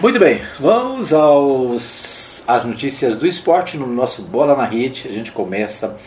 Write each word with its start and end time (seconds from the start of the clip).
Muito 0.00 0.18
bem, 0.18 0.40
vamos 0.58 1.12
aos 1.12 2.42
às 2.48 2.64
notícias 2.64 3.18
do 3.18 3.26
esporte 3.26 3.76
no 3.76 3.86
nosso 3.86 4.22
Bola 4.22 4.56
na 4.56 4.64
Rede. 4.64 5.06
A 5.06 5.12
gente 5.12 5.30
começa 5.30 5.98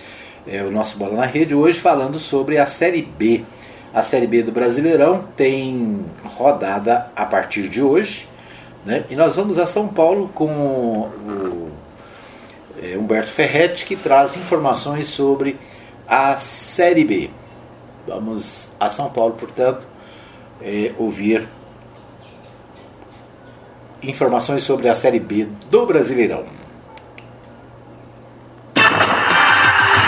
é, 0.47 0.63
o 0.63 0.71
nosso 0.71 0.97
Bola 0.97 1.15
na 1.15 1.25
Rede 1.27 1.53
hoje 1.53 1.79
falando 1.79 2.17
sobre 2.17 2.57
a 2.57 2.65
Série 2.65 3.03
B. 3.03 3.45
A 3.93 4.01
Série 4.01 4.25
B 4.25 4.41
do 4.41 4.51
Brasileirão 4.51 5.27
tem 5.37 6.07
rodada 6.23 7.11
a 7.15 7.23
partir 7.23 7.69
de 7.69 7.83
hoje. 7.83 8.27
Né? 8.83 9.05
E 9.11 9.15
nós 9.15 9.35
vamos 9.35 9.59
a 9.59 9.67
São 9.67 9.87
Paulo 9.87 10.27
com 10.33 10.47
o 10.47 11.71
é, 12.81 12.97
Humberto 12.97 13.29
Ferretti, 13.29 13.85
que 13.85 13.95
traz 13.95 14.35
informações 14.35 15.05
sobre 15.05 15.55
a 16.07 16.35
Série 16.35 17.03
B. 17.03 17.29
Vamos 18.07 18.69
a 18.79 18.89
São 18.89 19.11
Paulo, 19.11 19.35
portanto, 19.39 19.85
é, 20.59 20.91
ouvir 20.97 21.47
informações 24.03 24.63
sobre 24.63 24.89
a 24.89 24.95
Série 24.95 25.19
B 25.19 25.47
do 25.69 25.85
Brasileirão. 25.85 26.45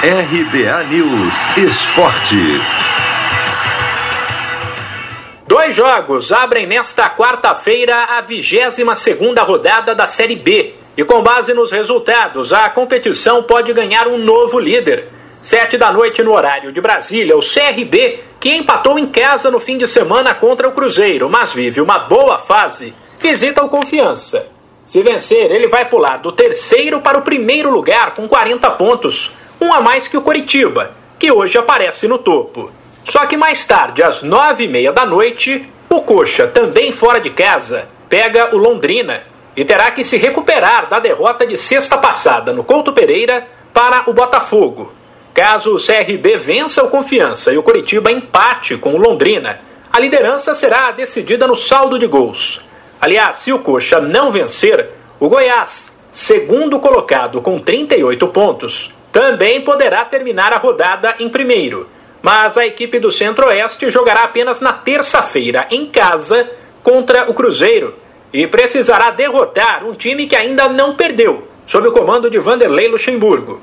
RBA 0.04 0.84
News 0.84 1.58
Esporte. 1.58 2.36
Dois 5.48 5.76
jogos 5.76 6.32
abrem 6.32 6.68
nesta 6.68 7.10
quarta-feira 7.10 8.18
a 8.18 8.22
22 8.22 9.00
segunda 9.00 9.42
rodada 9.44 9.96
da 9.96 10.06
Série 10.06 10.36
B. 10.36 10.76
E 10.98 11.04
com 11.04 11.22
base 11.22 11.54
nos 11.54 11.72
resultados, 11.72 12.54
a 12.54 12.70
competição 12.70 13.44
pode 13.44 13.74
ganhar 13.74 14.08
um 14.08 14.18
novo 14.18 14.60
líder. 14.60 15.10
Sete 15.32 15.78
da 15.78 15.92
noite 15.92 16.24
no 16.24 16.34
horário 16.34 16.72
de 16.72 16.82
Brasília, 16.82 17.38
o 17.38 17.42
CRB, 17.42 18.24
que 18.40 18.56
empatou 18.56 18.98
em 18.98 19.06
casa 19.06 19.52
no 19.52 19.60
fim 19.60 19.78
de 19.78 19.88
semana 19.88 20.34
contra 20.34 20.68
o 20.68 20.72
Cruzeiro, 20.72 21.30
mas 21.30 21.54
vive 21.54 21.82
uma 21.82 22.00
boa 22.08 22.40
fase, 22.40 22.94
visita 23.20 23.64
o 23.64 23.70
Confiança. 23.70 24.48
Se 24.86 25.02
vencer, 25.02 25.50
ele 25.52 25.68
vai 25.68 25.90
pular 25.90 26.18
do 26.18 26.32
terceiro 26.32 27.02
para 27.02 27.18
o 27.18 27.24
primeiro 27.24 27.72
lugar 27.72 28.14
com 28.14 28.28
40 28.28 28.70
pontos, 28.72 29.32
um 29.60 29.74
a 29.74 29.82
mais 29.82 30.08
que 30.08 30.18
o 30.18 30.22
Coritiba, 30.22 30.92
que 31.18 31.32
hoje 31.32 31.58
aparece 31.58 32.08
no 32.08 32.20
topo. 32.20 32.70
Só 33.10 33.26
que 33.26 33.38
mais 33.38 33.66
tarde, 33.66 34.04
às 34.04 34.22
nove 34.22 34.66
e 34.66 34.68
meia 34.68 34.92
da 34.92 35.06
noite, 35.06 35.68
o 35.90 36.02
Coxa, 36.02 36.48
também 36.48 36.92
fora 36.92 37.20
de 37.20 37.30
casa, 37.30 37.88
pega 38.10 38.56
o 38.56 38.58
Londrina 38.58 39.24
e 39.56 39.64
terá 39.64 39.92
que 39.92 40.04
se 40.04 40.18
recuperar 40.18 40.90
da 40.90 41.00
derrota 41.00 41.48
de 41.48 41.58
sexta 41.58 41.98
passada 41.98 42.52
no 42.52 42.64
Couto 42.64 42.92
Pereira 42.92 43.48
para 43.74 44.04
o 44.10 44.14
Botafogo. 44.14 44.92
Caso 45.34 45.76
o 45.76 45.80
CRB 45.80 46.38
vença 46.38 46.84
o 46.84 46.90
Confiança 46.90 47.52
e 47.54 47.58
o 47.58 47.64
Curitiba 47.64 48.12
empate 48.12 48.78
com 48.78 48.94
o 48.94 48.98
Londrina, 48.98 49.60
a 49.92 50.00
liderança 50.00 50.54
será 50.54 50.92
decidida 50.92 51.48
no 51.48 51.56
saldo 51.56 51.98
de 51.98 52.08
gols. 52.08 52.65
Aliás, 53.00 53.38
se 53.38 53.54
o 53.54 53.60
Coxa 53.60 54.00
não 54.00 54.32
vencer, 54.32 54.90
o 55.20 55.30
Goiás, 55.30 55.92
segundo 56.12 56.80
colocado 56.80 57.42
com 57.42 57.60
38 57.60 58.28
pontos, 58.28 58.92
também 59.12 59.62
poderá 59.62 60.04
terminar 60.06 60.52
a 60.52 60.58
rodada 60.58 61.16
em 61.20 61.30
primeiro. 61.30 61.88
Mas 62.22 62.58
a 62.58 62.66
equipe 62.66 63.00
do 63.00 63.12
Centro-Oeste 63.12 63.90
jogará 63.90 64.24
apenas 64.24 64.60
na 64.60 64.74
terça-feira 64.74 65.68
em 65.70 65.86
casa 65.86 66.50
contra 66.82 67.30
o 67.30 67.34
Cruzeiro 67.34 67.96
e 68.34 68.46
precisará 68.48 69.12
derrotar 69.12 69.86
um 69.86 69.94
time 69.94 70.28
que 70.28 70.36
ainda 70.36 70.68
não 70.68 70.96
perdeu, 70.96 71.48
sob 71.68 71.88
o 71.88 71.92
comando 71.92 72.30
de 72.30 72.40
Vanderlei 72.40 72.88
Luxemburgo. 72.88 73.62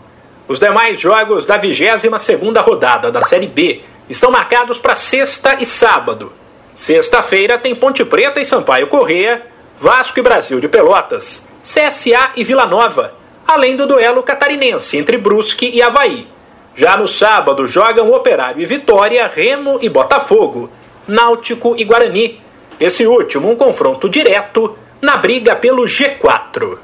Os 0.48 0.58
demais 0.58 0.98
jogos 0.98 1.44
da 1.44 1.58
22ª 1.58 2.62
rodada 2.62 3.10
da 3.10 3.20
Série 3.20 3.46
B 3.46 3.82
estão 4.08 4.30
marcados 4.30 4.78
para 4.78 4.96
sexta 4.96 5.56
e 5.60 5.66
sábado. 5.66 6.32
Sexta-feira 6.74 7.58
tem 7.58 7.74
Ponte 7.74 8.04
Preta 8.04 8.40
e 8.40 8.44
Sampaio 8.44 8.88
Correia, 8.88 9.42
Vasco 9.78 10.18
e 10.18 10.22
Brasil 10.22 10.58
de 10.58 10.68
Pelotas, 10.68 11.46
CSA 11.62 12.32
e 12.36 12.42
Vila 12.42 12.66
Nova, 12.66 13.14
além 13.46 13.76
do 13.76 13.86
duelo 13.86 14.22
catarinense 14.22 14.96
entre 14.96 15.18
Brusque 15.18 15.68
e 15.68 15.82
Havaí. 15.82 16.26
Já 16.74 16.96
no 16.96 17.06
sábado 17.06 17.66
jogam 17.66 18.10
Operário 18.10 18.62
e 18.62 18.66
Vitória, 18.66 19.26
Remo 19.26 19.78
e 19.82 19.88
Botafogo, 19.88 20.70
Náutico 21.06 21.74
e 21.76 21.84
Guarani, 21.84 22.40
esse 22.80 23.06
último, 23.06 23.50
um 23.50 23.56
confronto 23.56 24.08
direto 24.08 24.76
na 25.00 25.18
briga 25.18 25.54
pelo 25.54 25.84
G4. 25.84 26.78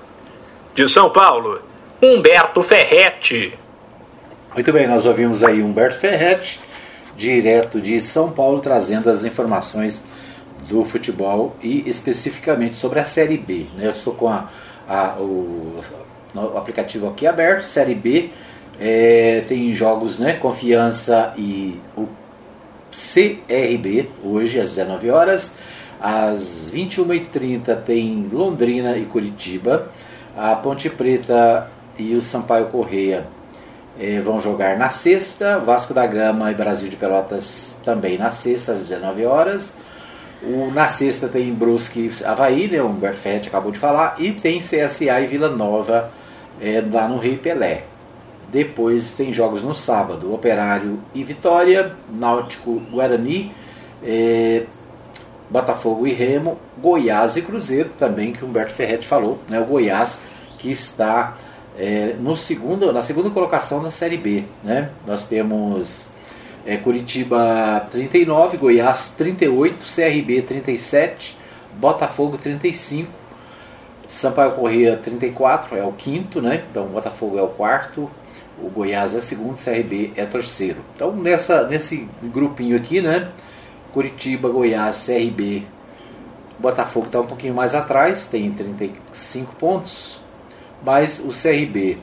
De 0.74 0.86
São 0.86 1.08
Paulo, 1.08 1.62
Humberto 2.02 2.62
Ferretti. 2.62 3.58
Muito 4.52 4.72
bem, 4.72 4.86
nós 4.86 5.06
ouvimos 5.06 5.42
aí 5.42 5.62
Humberto 5.62 5.98
Ferretti, 5.98 6.60
direto 7.18 7.80
de 7.80 8.00
São 8.00 8.30
Paulo, 8.30 8.60
trazendo 8.60 9.10
as 9.10 9.24
informações 9.24 10.02
do 10.68 10.84
futebol 10.84 11.56
e 11.60 11.82
especificamente 11.88 12.76
sobre 12.76 13.00
a 13.00 13.04
Série 13.04 13.36
B. 13.36 13.66
Né? 13.76 13.86
Eu 13.86 13.90
estou 13.90 14.14
com 14.14 14.28
a, 14.28 14.48
a, 14.86 15.16
o, 15.18 15.80
o, 16.34 16.56
aplicativo 16.56 17.08
aqui 17.08 17.26
aberto, 17.26 17.66
Série 17.66 17.94
B. 17.94 18.30
É, 18.80 19.42
tem 19.48 19.74
jogos, 19.74 20.20
né? 20.20 20.34
Confiança 20.34 21.34
e 21.36 21.80
o 21.96 22.06
CRB, 22.92 24.08
hoje 24.22 24.60
às 24.60 24.68
19 24.68 25.10
horas. 25.10 25.52
Às 26.00 26.70
21h30 26.72 27.82
tem 27.82 28.28
Londrina 28.30 28.96
e 28.96 29.04
Curitiba. 29.04 29.90
A 30.36 30.54
Ponte 30.54 30.88
Preta 30.88 31.68
e 31.98 32.14
o 32.14 32.22
Sampaio 32.22 32.66
Correia 32.66 33.26
eh, 33.98 34.20
vão 34.20 34.40
jogar 34.40 34.76
na 34.78 34.90
sexta. 34.90 35.58
Vasco 35.58 35.92
da 35.92 36.06
Gama 36.06 36.50
e 36.50 36.54
Brasil 36.54 36.88
de 36.88 36.96
Pelotas 36.96 37.76
também 37.84 38.16
na 38.16 38.30
sexta, 38.30 38.72
às 38.72 38.80
19 38.80 39.24
horas. 39.26 39.72
O, 40.42 40.70
na 40.70 40.88
sexta 40.88 41.26
tem 41.26 41.52
Brusque 41.52 42.10
Havaí, 42.24 42.68
né, 42.68 42.80
o 42.80 42.86
Humberto 42.86 43.18
Ferretti 43.18 43.48
acabou 43.48 43.72
de 43.72 43.78
falar. 43.78 44.16
E 44.18 44.32
tem 44.32 44.60
CSA 44.60 45.20
e 45.20 45.26
Vila 45.26 45.48
Nova 45.48 46.10
eh, 46.60 46.82
lá 46.90 47.08
no 47.08 47.18
Rei 47.18 47.36
Pelé. 47.36 47.84
Depois 48.50 49.10
tem 49.12 49.32
jogos 49.32 49.62
no 49.62 49.74
sábado: 49.74 50.32
Operário 50.32 51.00
e 51.14 51.24
Vitória, 51.24 51.92
Náutico 52.10 52.80
Guarani. 52.90 53.52
Eh, 54.02 54.64
Botafogo 55.50 56.06
e 56.06 56.12
Remo, 56.12 56.58
Goiás 56.76 57.36
e 57.36 57.42
Cruzeiro, 57.42 57.90
também 57.98 58.32
que 58.32 58.44
o 58.44 58.48
Humberto 58.48 58.74
Ferretti 58.74 59.06
falou, 59.06 59.38
né? 59.48 59.58
o 59.58 59.64
Goiás 59.64 60.20
que 60.58 60.70
está 60.70 61.36
é, 61.78 62.16
no 62.18 62.36
segundo, 62.36 62.92
na 62.92 63.00
segunda 63.00 63.30
colocação 63.30 63.80
da 63.80 63.90
Série 63.90 64.16
B. 64.16 64.44
Né? 64.64 64.90
Nós 65.06 65.26
temos 65.28 66.08
é, 66.66 66.76
Curitiba 66.76 67.86
39, 67.92 68.56
Goiás 68.56 69.14
38, 69.16 69.84
CRB 69.94 70.42
37, 70.42 71.36
Botafogo 71.74 72.36
35, 72.36 73.08
Sampaio 74.08 74.52
Corrêa 74.52 74.96
34, 74.96 75.76
é 75.76 75.84
o 75.84 75.92
quinto, 75.92 76.42
né? 76.42 76.64
então 76.68 76.86
o 76.86 76.88
Botafogo 76.88 77.38
é 77.38 77.42
o 77.42 77.48
quarto, 77.48 78.10
o 78.60 78.68
Goiás 78.68 79.14
é 79.14 79.20
segundo, 79.20 79.56
CRB 79.56 80.12
é 80.16 80.24
terceiro. 80.24 80.80
Então 80.96 81.12
nessa, 81.12 81.68
nesse 81.68 82.08
grupinho 82.22 82.76
aqui, 82.76 83.00
né? 83.00 83.30
Curitiba, 83.92 84.48
Goiás, 84.48 85.06
CRB. 85.06 85.62
Botafogo 86.58 87.06
está 87.06 87.20
um 87.20 87.26
pouquinho 87.26 87.54
mais 87.54 87.74
atrás, 87.74 88.26
tem 88.26 88.50
35 88.52 89.54
pontos. 89.54 90.17
Mas 90.82 91.18
o 91.18 91.28
CRB 91.28 91.98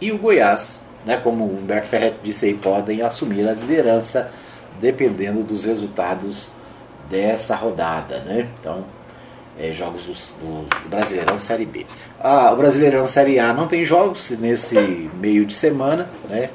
e 0.00 0.12
o 0.12 0.18
Goiás, 0.18 0.82
né, 1.04 1.16
como 1.16 1.44
o 1.44 1.58
Humberto 1.58 1.88
Ferretti 1.88 2.18
disse 2.22 2.46
aí, 2.46 2.54
podem 2.54 3.02
assumir 3.02 3.48
a 3.48 3.52
liderança 3.52 4.30
dependendo 4.80 5.42
dos 5.42 5.64
resultados 5.64 6.52
dessa 7.08 7.54
rodada. 7.54 8.18
Né? 8.20 8.48
Então, 8.60 8.84
é, 9.58 9.72
jogos 9.72 10.04
do, 10.04 10.12
do, 10.44 10.88
Brasileirão 10.88 11.40
Série 11.40 11.64
B. 11.64 11.86
Ah, 12.20 12.52
o 12.52 12.56
Brasileirão 12.56 13.06
Série 13.06 13.38
A 13.38 13.52
não 13.52 13.66
tem 13.66 13.86
jogos 13.86 14.30
nesse 14.38 14.78
meio 15.18 15.46
de 15.46 15.54
semana, 15.54 16.08
né? 16.28 16.50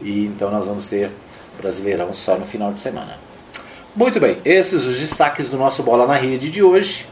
E 0.00 0.26
então 0.26 0.50
nós 0.50 0.66
vamos 0.66 0.86
ter 0.86 1.10
Brasileirão 1.58 2.12
só 2.12 2.36
no 2.36 2.46
final 2.46 2.72
de 2.72 2.80
semana. 2.80 3.18
Muito 3.96 4.20
bem, 4.20 4.38
esses 4.44 4.84
os 4.84 4.98
destaques 4.98 5.48
do 5.48 5.56
nosso 5.56 5.82
Bola 5.82 6.06
na 6.06 6.14
Rede 6.14 6.50
de 6.50 6.62
hoje. 6.62 7.06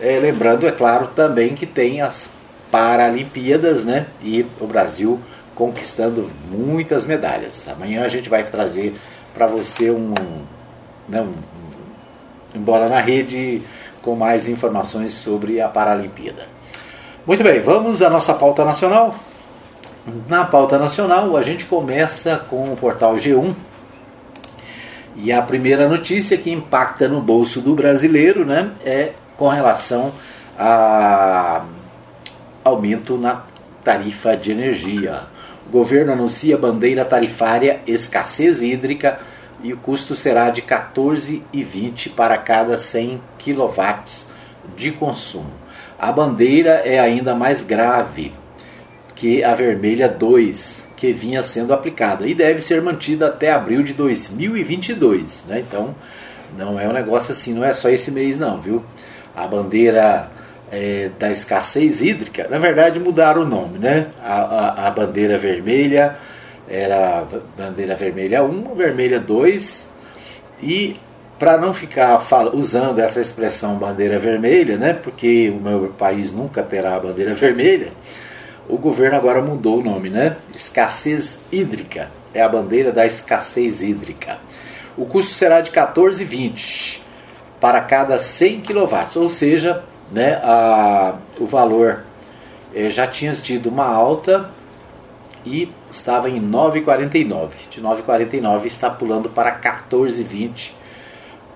É, 0.00 0.18
lembrando, 0.18 0.66
é 0.66 0.72
claro, 0.72 1.08
também 1.14 1.54
que 1.54 1.66
tem 1.66 2.00
as 2.00 2.28
Paralimpíadas, 2.72 3.84
né? 3.84 4.06
E 4.22 4.44
o 4.58 4.66
Brasil 4.66 5.20
conquistando 5.54 6.30
muitas 6.50 7.06
medalhas. 7.06 7.68
Amanhã 7.68 8.02
a 8.02 8.08
gente 8.08 8.28
vai 8.28 8.42
trazer 8.42 8.94
para 9.34 9.46
você 9.46 9.90
um, 9.90 10.14
né, 11.08 11.20
um, 11.20 12.58
um 12.58 12.62
Bola 12.62 12.88
na 12.88 13.00
Rede 13.00 13.62
com 14.00 14.16
mais 14.16 14.48
informações 14.48 15.12
sobre 15.12 15.60
a 15.60 15.68
Paralimpíada. 15.68 16.46
Muito 17.26 17.44
bem, 17.44 17.60
vamos 17.60 18.02
à 18.02 18.08
nossa 18.08 18.32
pauta 18.34 18.64
nacional. 18.64 19.14
Na 20.26 20.44
pauta 20.44 20.78
nacional, 20.78 21.36
a 21.36 21.42
gente 21.42 21.66
começa 21.66 22.36
com 22.48 22.72
o 22.72 22.76
portal 22.76 23.14
G1 23.14 23.54
e 25.16 25.30
a 25.30 25.42
primeira 25.42 25.86
notícia 25.88 26.38
que 26.38 26.50
impacta 26.50 27.06
no 27.06 27.20
bolso 27.20 27.60
do 27.60 27.74
brasileiro 27.74 28.44
né, 28.44 28.72
é 28.84 29.12
com 29.36 29.48
relação 29.48 30.10
a 30.58 31.62
aumento 32.64 33.16
na 33.16 33.42
tarifa 33.82 34.36
de 34.36 34.52
energia. 34.52 35.22
O 35.66 35.70
governo 35.70 36.12
anuncia 36.12 36.56
bandeira 36.56 37.04
tarifária 37.04 37.80
escassez 37.86 38.62
hídrica 38.62 39.18
e 39.62 39.72
o 39.72 39.76
custo 39.76 40.14
será 40.14 40.50
de 40.50 40.62
14,20 40.62 42.12
para 42.14 42.36
cada 42.38 42.78
100 42.78 43.20
kW 43.38 43.72
de 44.76 44.90
consumo. 44.92 45.50
A 45.98 46.10
bandeira 46.10 46.82
é 46.84 46.98
ainda 46.98 47.34
mais 47.34 47.62
grave 47.62 48.32
que 49.14 49.44
a 49.44 49.54
vermelha 49.54 50.08
2, 50.08 50.88
que 50.96 51.12
vinha 51.12 51.42
sendo 51.42 51.72
aplicada 51.72 52.26
e 52.26 52.34
deve 52.34 52.60
ser 52.60 52.82
mantida 52.82 53.28
até 53.28 53.52
abril 53.52 53.82
de 53.84 53.92
2022. 53.92 55.44
Né? 55.46 55.60
Então, 55.60 55.94
não 56.58 56.78
é 56.78 56.88
um 56.88 56.92
negócio 56.92 57.30
assim, 57.30 57.54
não 57.54 57.64
é 57.64 57.72
só 57.72 57.88
esse 57.88 58.10
mês, 58.10 58.38
não, 58.38 58.60
viu? 58.60 58.82
A 59.34 59.46
bandeira 59.46 60.28
é, 60.72 61.10
da 61.18 61.30
escassez 61.30 62.00
hídrica, 62.00 62.48
na 62.48 62.58
verdade 62.58 62.98
mudaram 62.98 63.42
o 63.42 63.44
nome, 63.44 63.78
né? 63.78 64.06
A, 64.24 64.34
a, 64.40 64.86
a 64.88 64.90
bandeira 64.90 65.36
vermelha 65.36 66.16
era 66.66 67.26
bandeira 67.56 67.94
vermelha 67.94 68.42
1, 68.42 68.74
vermelha 68.74 69.20
2 69.20 69.88
e 70.62 70.96
para 71.38 71.58
não 71.58 71.74
ficar 71.74 72.22
usando 72.54 73.00
essa 73.00 73.20
expressão 73.20 73.76
bandeira 73.76 74.18
vermelha, 74.18 74.76
né, 74.76 74.94
porque 74.94 75.50
o 75.50 75.60
meu 75.60 75.88
país 75.98 76.32
nunca 76.32 76.62
terá 76.62 76.94
a 76.94 77.00
bandeira 77.00 77.34
vermelha, 77.34 77.88
o 78.68 78.78
governo 78.78 79.16
agora 79.16 79.42
mudou 79.42 79.80
o 79.80 79.84
nome, 79.84 80.08
né? 80.08 80.36
Escassez 80.54 81.38
hídrica. 81.50 82.08
É 82.32 82.40
a 82.40 82.48
bandeira 82.48 82.92
da 82.92 83.04
escassez 83.04 83.82
hídrica. 83.82 84.38
O 84.96 85.04
custo 85.04 85.34
será 85.34 85.60
de 85.60 85.70
14,20 85.72 87.00
para 87.60 87.80
cada 87.80 88.18
100 88.18 88.60
kW, 88.60 89.20
ou 89.20 89.28
seja, 89.28 89.82
né, 90.12 90.34
a, 90.42 91.14
o 91.40 91.46
valor 91.46 92.04
eh, 92.74 92.90
já 92.90 93.06
tinha 93.06 93.32
tido 93.32 93.68
uma 93.68 93.86
alta 93.86 94.50
e 95.44 95.72
estava 95.90 96.28
em 96.28 96.40
9,49. 96.40 97.48
De 97.70 97.80
9,49 97.80 98.66
está 98.66 98.90
pulando 98.90 99.28
para 99.28 99.58
14,20 99.58 100.82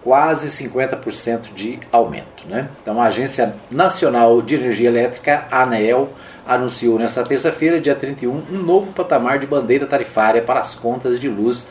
quase 0.07 0.49
50% 0.49 1.53
de 1.53 1.81
aumento. 1.91 2.47
Né? 2.49 2.69
Então, 2.81 3.01
a 3.01 3.07
Agência 3.07 3.57
Nacional 3.69 4.41
de 4.41 4.55
Energia 4.55 4.89
Elétrica, 4.89 5.49
ANEEL, 5.51 6.11
anunciou 6.47 6.97
nesta 6.97 7.25
terça-feira, 7.25 7.81
dia 7.81 7.97
31, 7.97 8.31
um 8.53 8.59
novo 8.59 8.93
patamar 8.93 9.41
de 9.41 9.49
bandeira 9.49 9.85
tarifária 9.85 10.41
para 10.41 10.61
as 10.61 10.77
contas 10.77 11.19
de 11.19 11.29
luz 11.29 11.67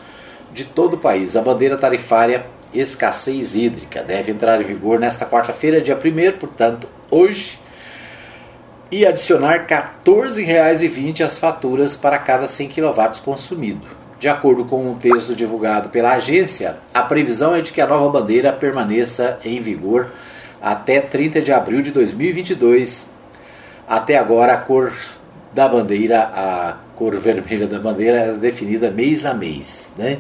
de 0.52 0.66
todo 0.66 0.96
o 0.96 0.98
país. 0.98 1.38
A 1.38 1.42
bandeira 1.42 1.78
tarifária 1.78 2.46
escassez 2.80 3.56
hídrica 3.56 4.04
deve 4.04 4.32
entrar 4.32 4.62
em 4.62 4.64
vigor 4.64 5.00
nesta 5.00 5.26
quarta-feira, 5.26 5.82
dia 5.82 5.96
1, 5.96 6.38
portanto, 6.38 6.88
hoje, 7.10 7.60
e 8.92 9.06
adicionar 9.06 9.66
R$ 9.68 9.76
14,20 10.06 11.26
às 11.26 11.40
faturas 11.40 11.96
para 11.96 12.20
cada 12.20 12.48
100 12.48 12.70
kW 12.70 13.22
consumido. 13.24 13.86
De 14.20 14.30
acordo 14.30 14.66
com 14.66 14.90
um 14.90 14.96
texto 14.96 15.36
divulgado 15.36 15.90
pela 15.90 16.14
agência, 16.14 16.78
a 16.94 17.02
previsão 17.02 17.56
é 17.56 17.62
de 17.62 17.72
que 17.72 17.82
a 17.82 17.88
nova 17.88 18.10
bandeira 18.20 18.52
permaneça 18.54 19.40
em 19.44 19.62
vigor 19.62 20.08
até 20.62 21.02
30 21.02 21.42
de 21.42 21.52
abril 21.52 21.82
de 21.82 21.92
2022. 21.92 23.08
Até 23.88 24.18
agora, 24.18 24.54
a 24.54 24.58
cor 24.58 24.94
da 25.54 25.68
bandeira, 25.68 26.22
a 26.34 26.78
cor 26.96 27.16
vermelha 27.18 27.68
da 27.68 27.80
bandeira, 27.80 28.18
era 28.18 28.34
definida 28.34 28.90
mês 28.90 29.26
a 29.26 29.34
mês. 29.34 29.92
Né? 29.98 30.20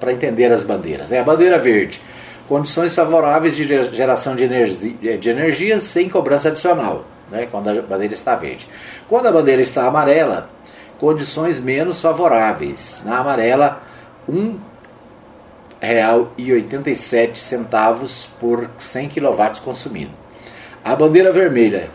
para 0.00 0.12
entender 0.12 0.50
as 0.50 0.62
bandeiras. 0.62 1.10
Né? 1.10 1.20
A 1.20 1.24
bandeira 1.24 1.58
verde 1.58 2.00
condições 2.48 2.94
favoráveis 2.94 3.56
de 3.56 3.66
geração 3.92 4.36
de 4.36 4.44
energia, 4.44 5.18
de 5.18 5.30
energia 5.30 5.80
sem 5.80 6.08
cobrança 6.08 6.48
adicional, 6.48 7.04
né, 7.30 7.46
quando 7.50 7.68
a 7.68 7.82
bandeira 7.82 8.14
está 8.14 8.36
verde. 8.36 8.68
Quando 9.08 9.26
a 9.26 9.32
bandeira 9.32 9.62
está 9.62 9.86
amarela, 9.86 10.48
condições 10.98 11.60
menos 11.60 12.00
favoráveis. 12.00 13.02
Na 13.04 13.18
amarela, 13.18 13.82
R$ 14.28 14.56
1,87 15.82 18.28
por 18.40 18.70
100 18.78 19.08
kW 19.08 19.60
consumido. 19.64 20.10
A 20.84 20.96
bandeira 20.96 21.32
vermelha, 21.32 21.90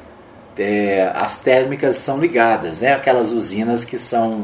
é, 0.58 1.10
as 1.16 1.38
térmicas 1.38 1.96
são 1.96 2.20
ligadas, 2.20 2.80
né, 2.80 2.94
aquelas 2.94 3.32
usinas 3.32 3.86
que 3.86 3.98
são 3.98 4.44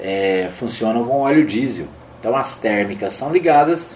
é, 0.00 0.48
funcionam 0.52 1.04
com 1.04 1.20
óleo 1.20 1.46
diesel. 1.46 1.86
Então 2.20 2.36
as 2.36 2.54
térmicas 2.54 3.12
são 3.14 3.32
ligadas 3.32 3.88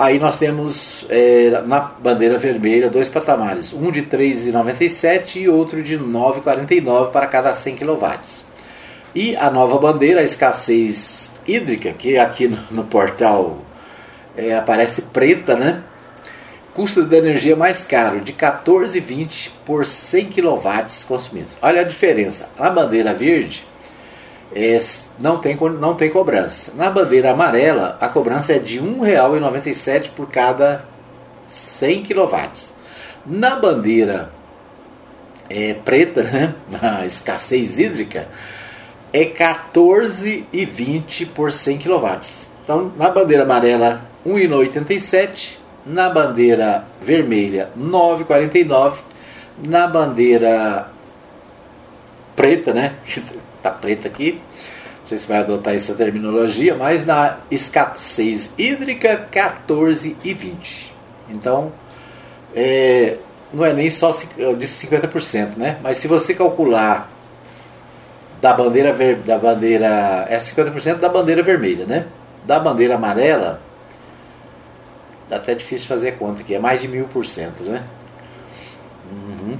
Aí 0.00 0.18
nós 0.18 0.38
temos 0.38 1.04
é, 1.10 1.62
na 1.66 1.80
bandeira 1.80 2.38
vermelha 2.38 2.88
dois 2.88 3.08
patamares, 3.08 3.74
um 3.74 3.90
de 3.90 4.02
3,97 4.02 5.42
e 5.42 5.48
outro 5.48 5.82
de 5.82 5.98
9,49 5.98 7.10
para 7.10 7.26
cada 7.26 7.54
100 7.54 7.76
kW. 7.76 8.06
E 9.14 9.36
a 9.36 9.50
nova 9.50 9.78
bandeira, 9.78 10.20
a 10.20 10.24
escassez 10.24 11.29
hídrica, 11.50 11.92
que 11.92 12.18
aqui 12.18 12.48
no, 12.48 12.58
no 12.70 12.84
portal 12.84 13.58
é, 14.36 14.54
aparece 14.54 15.02
preta, 15.02 15.56
né? 15.56 15.82
Custo 16.74 17.04
da 17.04 17.18
energia 17.18 17.56
mais 17.56 17.84
caro, 17.84 18.20
de 18.20 18.32
14,20 18.32 19.50
por 19.66 19.84
100 19.84 20.30
kW 20.30 20.60
consumidos. 21.06 21.56
Olha 21.60 21.80
a 21.80 21.84
diferença. 21.84 22.48
Na 22.58 22.70
bandeira 22.70 23.12
verde, 23.12 23.64
é, 24.54 24.78
não, 25.18 25.38
tem, 25.38 25.56
não 25.56 25.94
tem 25.94 26.10
cobrança. 26.10 26.72
Na 26.74 26.90
bandeira 26.90 27.32
amarela, 27.32 27.98
a 28.00 28.08
cobrança 28.08 28.52
é 28.52 28.58
de 28.58 28.78
R$ 28.78 28.86
1,97 28.86 30.10
por 30.10 30.30
cada 30.30 30.84
100 31.48 32.04
kW. 32.04 32.36
Na 33.26 33.56
bandeira 33.56 34.30
é, 35.48 35.74
preta, 35.74 36.22
né, 36.22 36.54
na 36.80 37.04
escassez 37.04 37.78
hídrica, 37.78 38.28
é 39.12 39.24
14,20 39.24 41.28
por 41.34 41.52
100 41.52 41.78
kW. 41.78 42.06
Então, 42.62 42.92
na 42.96 43.10
bandeira 43.10 43.42
amarela, 43.44 44.02
R$ 44.24 44.32
1,87. 44.32 45.58
Na 45.84 46.10
bandeira 46.10 46.84
vermelha, 47.02 47.70
R$ 47.76 47.82
9,49. 47.82 48.98
Na 49.66 49.86
bandeira 49.86 50.88
preta, 52.36 52.72
né? 52.72 52.94
tá 53.62 53.70
preta 53.70 54.08
aqui, 54.08 54.40
não 55.00 55.06
sei 55.06 55.18
se 55.18 55.26
vai 55.26 55.38
adotar 55.38 55.74
essa 55.74 55.94
terminologia, 55.94 56.74
mas 56.74 57.04
na 57.04 57.38
escassez 57.50 58.52
hídrica 58.56 59.16
14 59.30 60.16
e 60.22 60.32
20. 60.32 60.94
Então, 61.30 61.72
é, 62.54 63.16
não 63.52 63.64
é 63.64 63.72
nem 63.72 63.90
só 63.90 64.10
disse 64.56 64.86
50%, 64.86 65.56
né? 65.56 65.78
Mas 65.82 65.98
se 65.98 66.08
você 66.08 66.34
calcular 66.34 67.10
da 68.40 68.52
bandeira 68.52 68.92
ver, 68.92 69.16
da 69.16 69.38
bandeira 69.38 70.26
é 70.28 70.38
50% 70.38 70.96
da 70.96 71.08
bandeira 71.08 71.42
vermelha, 71.42 71.84
né? 71.84 72.06
Da 72.46 72.58
bandeira 72.58 72.94
amarela 72.94 73.60
dá 75.30 75.36
até 75.36 75.54
difícil 75.54 75.86
fazer 75.86 76.12
conta 76.12 76.42
aqui, 76.42 76.54
é 76.54 76.58
mais 76.58 76.80
de 76.80 76.88
mil 76.88 77.04
por 77.04 77.24
cento, 77.24 77.62
né? 77.62 77.84
Uhum. 79.12 79.56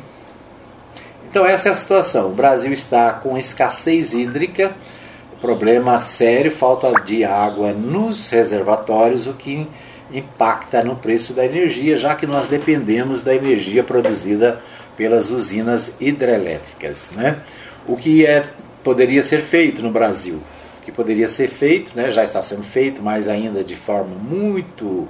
Então 1.31 1.47
essa 1.47 1.69
é 1.69 1.73
a 1.73 1.75
situação. 1.77 2.27
O 2.27 2.35
Brasil 2.35 2.73
está 2.73 3.13
com 3.13 3.39
escassez 3.39 4.13
hídrica, 4.13 4.75
problema 5.41 6.01
sério, 6.01 6.51
falta 6.51 6.93
de 7.05 7.25
água 7.25 7.73
nos 7.73 8.29
reservatórios, 8.31 9.29
o 9.29 9.33
que 9.33 9.67
impacta 10.13 10.83
no 10.83 10.97
preço 10.97 11.33
da 11.33 11.45
energia, 11.45 11.97
já 11.97 12.17
que 12.17 12.27
nós 12.27 12.49
dependemos 12.49 13.23
da 13.23 13.33
energia 13.33 13.85
produzida 13.85 14.61
pelas 14.97 15.31
usinas 15.31 15.97
hidrelétricas. 16.01 17.11
Né? 17.13 17.39
O 17.87 17.97
que 17.97 18.27
é, 18.27 18.45
poderia 18.83 19.23
ser 19.23 19.43
feito 19.43 19.83
no 19.83 19.91
Brasil? 19.91 20.41
Que 20.85 20.91
poderia 20.91 21.29
ser 21.29 21.49
feito, 21.49 21.93
né, 21.95 22.11
já 22.11 22.25
está 22.25 22.43
sendo 22.43 22.63
feito, 22.63 23.03
mas 23.03 23.29
ainda 23.29 23.63
de 23.63 23.77
forma 23.77 24.15
muito, 24.15 25.09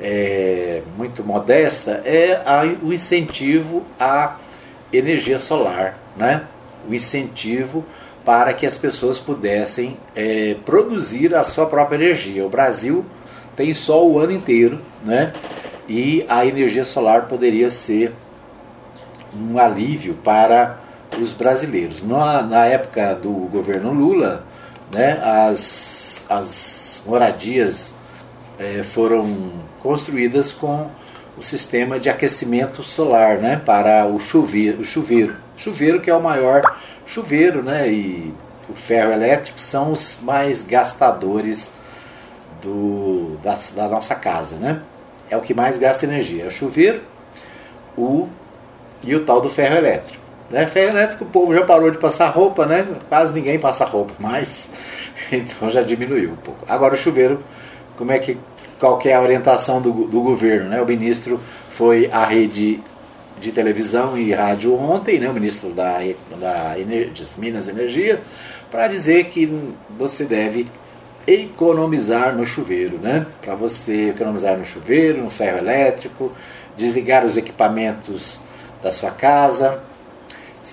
é, 0.00 0.82
muito 0.96 1.24
modesta, 1.24 2.02
é 2.04 2.40
a, 2.44 2.62
o 2.82 2.92
incentivo 2.92 3.84
a 3.98 4.36
energia 4.92 5.38
solar, 5.38 5.98
né? 6.16 6.44
o 6.88 6.94
incentivo 6.94 7.84
para 8.24 8.52
que 8.52 8.66
as 8.66 8.76
pessoas 8.76 9.18
pudessem 9.18 9.96
é, 10.14 10.56
produzir 10.64 11.34
a 11.34 11.44
sua 11.44 11.66
própria 11.66 11.96
energia. 11.96 12.44
O 12.44 12.48
Brasil 12.48 13.04
tem 13.56 13.74
sol 13.74 14.12
o 14.12 14.18
ano 14.18 14.32
inteiro, 14.32 14.80
né? 15.04 15.32
e 15.88 16.24
a 16.28 16.44
energia 16.44 16.84
solar 16.84 17.22
poderia 17.22 17.70
ser 17.70 18.12
um 19.34 19.58
alívio 19.58 20.14
para 20.14 20.77
os 21.20 21.32
brasileiros. 21.32 22.02
Na, 22.02 22.42
na 22.42 22.66
época 22.66 23.14
do 23.14 23.30
governo 23.30 23.92
Lula, 23.92 24.44
né, 24.92 25.20
as, 25.22 26.24
as 26.28 27.02
moradias 27.06 27.94
é, 28.58 28.82
foram 28.82 29.52
construídas 29.80 30.52
com 30.52 30.90
o 31.36 31.42
sistema 31.42 32.00
de 32.00 32.10
aquecimento 32.10 32.82
solar 32.82 33.38
né, 33.38 33.60
para 33.64 34.06
o 34.06 34.18
chuveiro, 34.18 34.80
o 34.80 34.84
chuveiro. 34.84 35.36
Chuveiro 35.56 36.00
que 36.00 36.10
é 36.10 36.14
o 36.14 36.22
maior 36.22 36.62
chuveiro 37.06 37.62
né, 37.62 37.88
e 37.88 38.34
o 38.68 38.74
ferro 38.74 39.12
elétrico 39.12 39.60
são 39.60 39.92
os 39.92 40.18
mais 40.22 40.62
gastadores 40.62 41.70
do, 42.60 43.38
da, 43.42 43.58
da 43.74 43.88
nossa 43.88 44.14
casa. 44.14 44.56
Né? 44.56 44.82
É 45.30 45.36
o 45.36 45.40
que 45.40 45.54
mais 45.54 45.78
gasta 45.78 46.04
energia. 46.04 46.44
É 46.44 46.46
o 46.48 46.50
chuveiro 46.50 47.00
o, 47.96 48.28
e 49.02 49.14
o 49.14 49.24
tal 49.24 49.40
do 49.40 49.48
ferro 49.48 49.76
elétrico. 49.76 50.27
Né? 50.50 50.66
Ferro 50.66 50.90
elétrico 50.90 51.24
o 51.24 51.28
povo 51.28 51.54
já 51.54 51.64
parou 51.64 51.90
de 51.90 51.98
passar 51.98 52.28
roupa, 52.28 52.66
né? 52.66 52.86
quase 53.08 53.34
ninguém 53.34 53.58
passa 53.58 53.84
roupa 53.84 54.14
mais, 54.18 54.68
então 55.30 55.70
já 55.70 55.82
diminuiu 55.82 56.32
um 56.32 56.36
pouco. 56.36 56.64
Agora 56.68 56.94
o 56.94 56.96
chuveiro, 56.96 57.42
como 57.96 58.12
é 58.12 58.18
que 58.18 58.38
qual 58.78 58.98
que 58.98 59.08
é 59.08 59.14
a 59.14 59.20
orientação 59.20 59.82
do, 59.82 60.06
do 60.06 60.20
governo? 60.20 60.70
Né? 60.70 60.80
O 60.80 60.86
ministro 60.86 61.40
foi 61.70 62.08
à 62.12 62.24
rede 62.24 62.80
de 63.40 63.52
televisão 63.52 64.16
e 64.16 64.32
rádio 64.32 64.74
ontem, 64.74 65.18
né? 65.18 65.28
o 65.28 65.34
ministro 65.34 65.70
da, 65.70 65.98
da 66.40 66.76
Minas 67.36 67.68
e 67.68 67.70
Energia, 67.70 68.20
para 68.70 68.88
dizer 68.88 69.24
que 69.26 69.46
você 69.98 70.24
deve 70.24 70.66
economizar 71.26 72.34
no 72.34 72.46
chuveiro, 72.46 72.98
né? 72.98 73.26
Para 73.42 73.54
você 73.54 74.10
economizar 74.10 74.56
no 74.56 74.64
chuveiro, 74.64 75.22
no 75.22 75.30
ferro 75.30 75.58
elétrico, 75.58 76.32
desligar 76.76 77.24
os 77.24 77.36
equipamentos 77.36 78.40
da 78.82 78.90
sua 78.90 79.10
casa. 79.10 79.82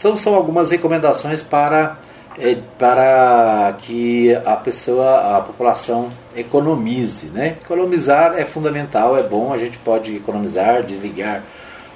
Então 0.05 0.15
são 0.15 0.35
algumas 0.35 0.69
recomendações 0.69 1.41
para, 1.41 1.97
é, 2.37 2.55
para 2.77 3.73
que 3.79 4.35
a 4.45 4.55
pessoa, 4.55 5.35
a 5.35 5.41
população 5.41 6.11
economize, 6.35 7.31
né? 7.31 7.57
Economizar 7.59 8.35
é 8.37 8.45
fundamental, 8.45 9.17
é 9.17 9.23
bom, 9.23 9.51
a 9.51 9.57
gente 9.57 9.79
pode 9.79 10.15
economizar, 10.15 10.83
desligar 10.83 11.41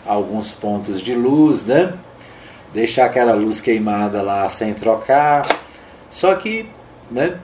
alguns 0.08 0.52
pontos 0.52 1.00
de 1.00 1.14
luz, 1.14 1.64
né? 1.64 1.94
Deixar 2.74 3.06
aquela 3.06 3.36
luz 3.36 3.62
queimada 3.62 4.24
lá 4.24 4.50
sem 4.50 4.74
trocar. 4.74 5.48
Só 6.10 6.34
que, 6.34 6.68
né, 7.12 7.38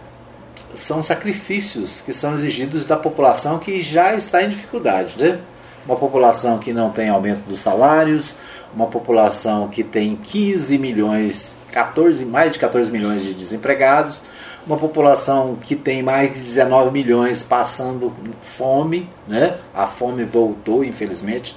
são 0.74 1.00
sacrifícios 1.04 2.02
que 2.02 2.12
são 2.12 2.34
exigidos 2.34 2.88
da 2.88 2.98
população 2.98 3.60
que 3.60 3.84
já 3.84 4.16
está 4.16 4.42
em 4.42 4.50
dificuldade. 4.50 5.14
Né? 5.16 5.38
Uma 5.86 5.96
população 5.96 6.58
que 6.58 6.74
não 6.74 6.90
tem 6.90 7.08
aumento 7.08 7.48
dos 7.48 7.60
salários, 7.60 8.40
uma 8.76 8.88
população 8.88 9.70
que 9.70 9.84
tem 9.84 10.18
15 10.18 10.78
milhões, 10.78 11.56
14, 11.72 12.26
mais 12.26 12.52
de 12.52 12.60
14 12.60 12.92
milhões 12.92 13.24
de 13.24 13.34
desempregados, 13.34 14.22
uma 14.68 14.78
população 14.78 15.56
que 15.56 15.76
tem 15.76 16.04
mais 16.04 16.34
de 16.34 16.42
19 16.42 16.92
milhões 16.92 17.42
passando 17.42 18.12
fome, 18.42 19.10
né? 19.28 19.58
a 19.74 19.88
fome 19.88 20.24
voltou, 20.24 20.84
infelizmente, 20.84 21.56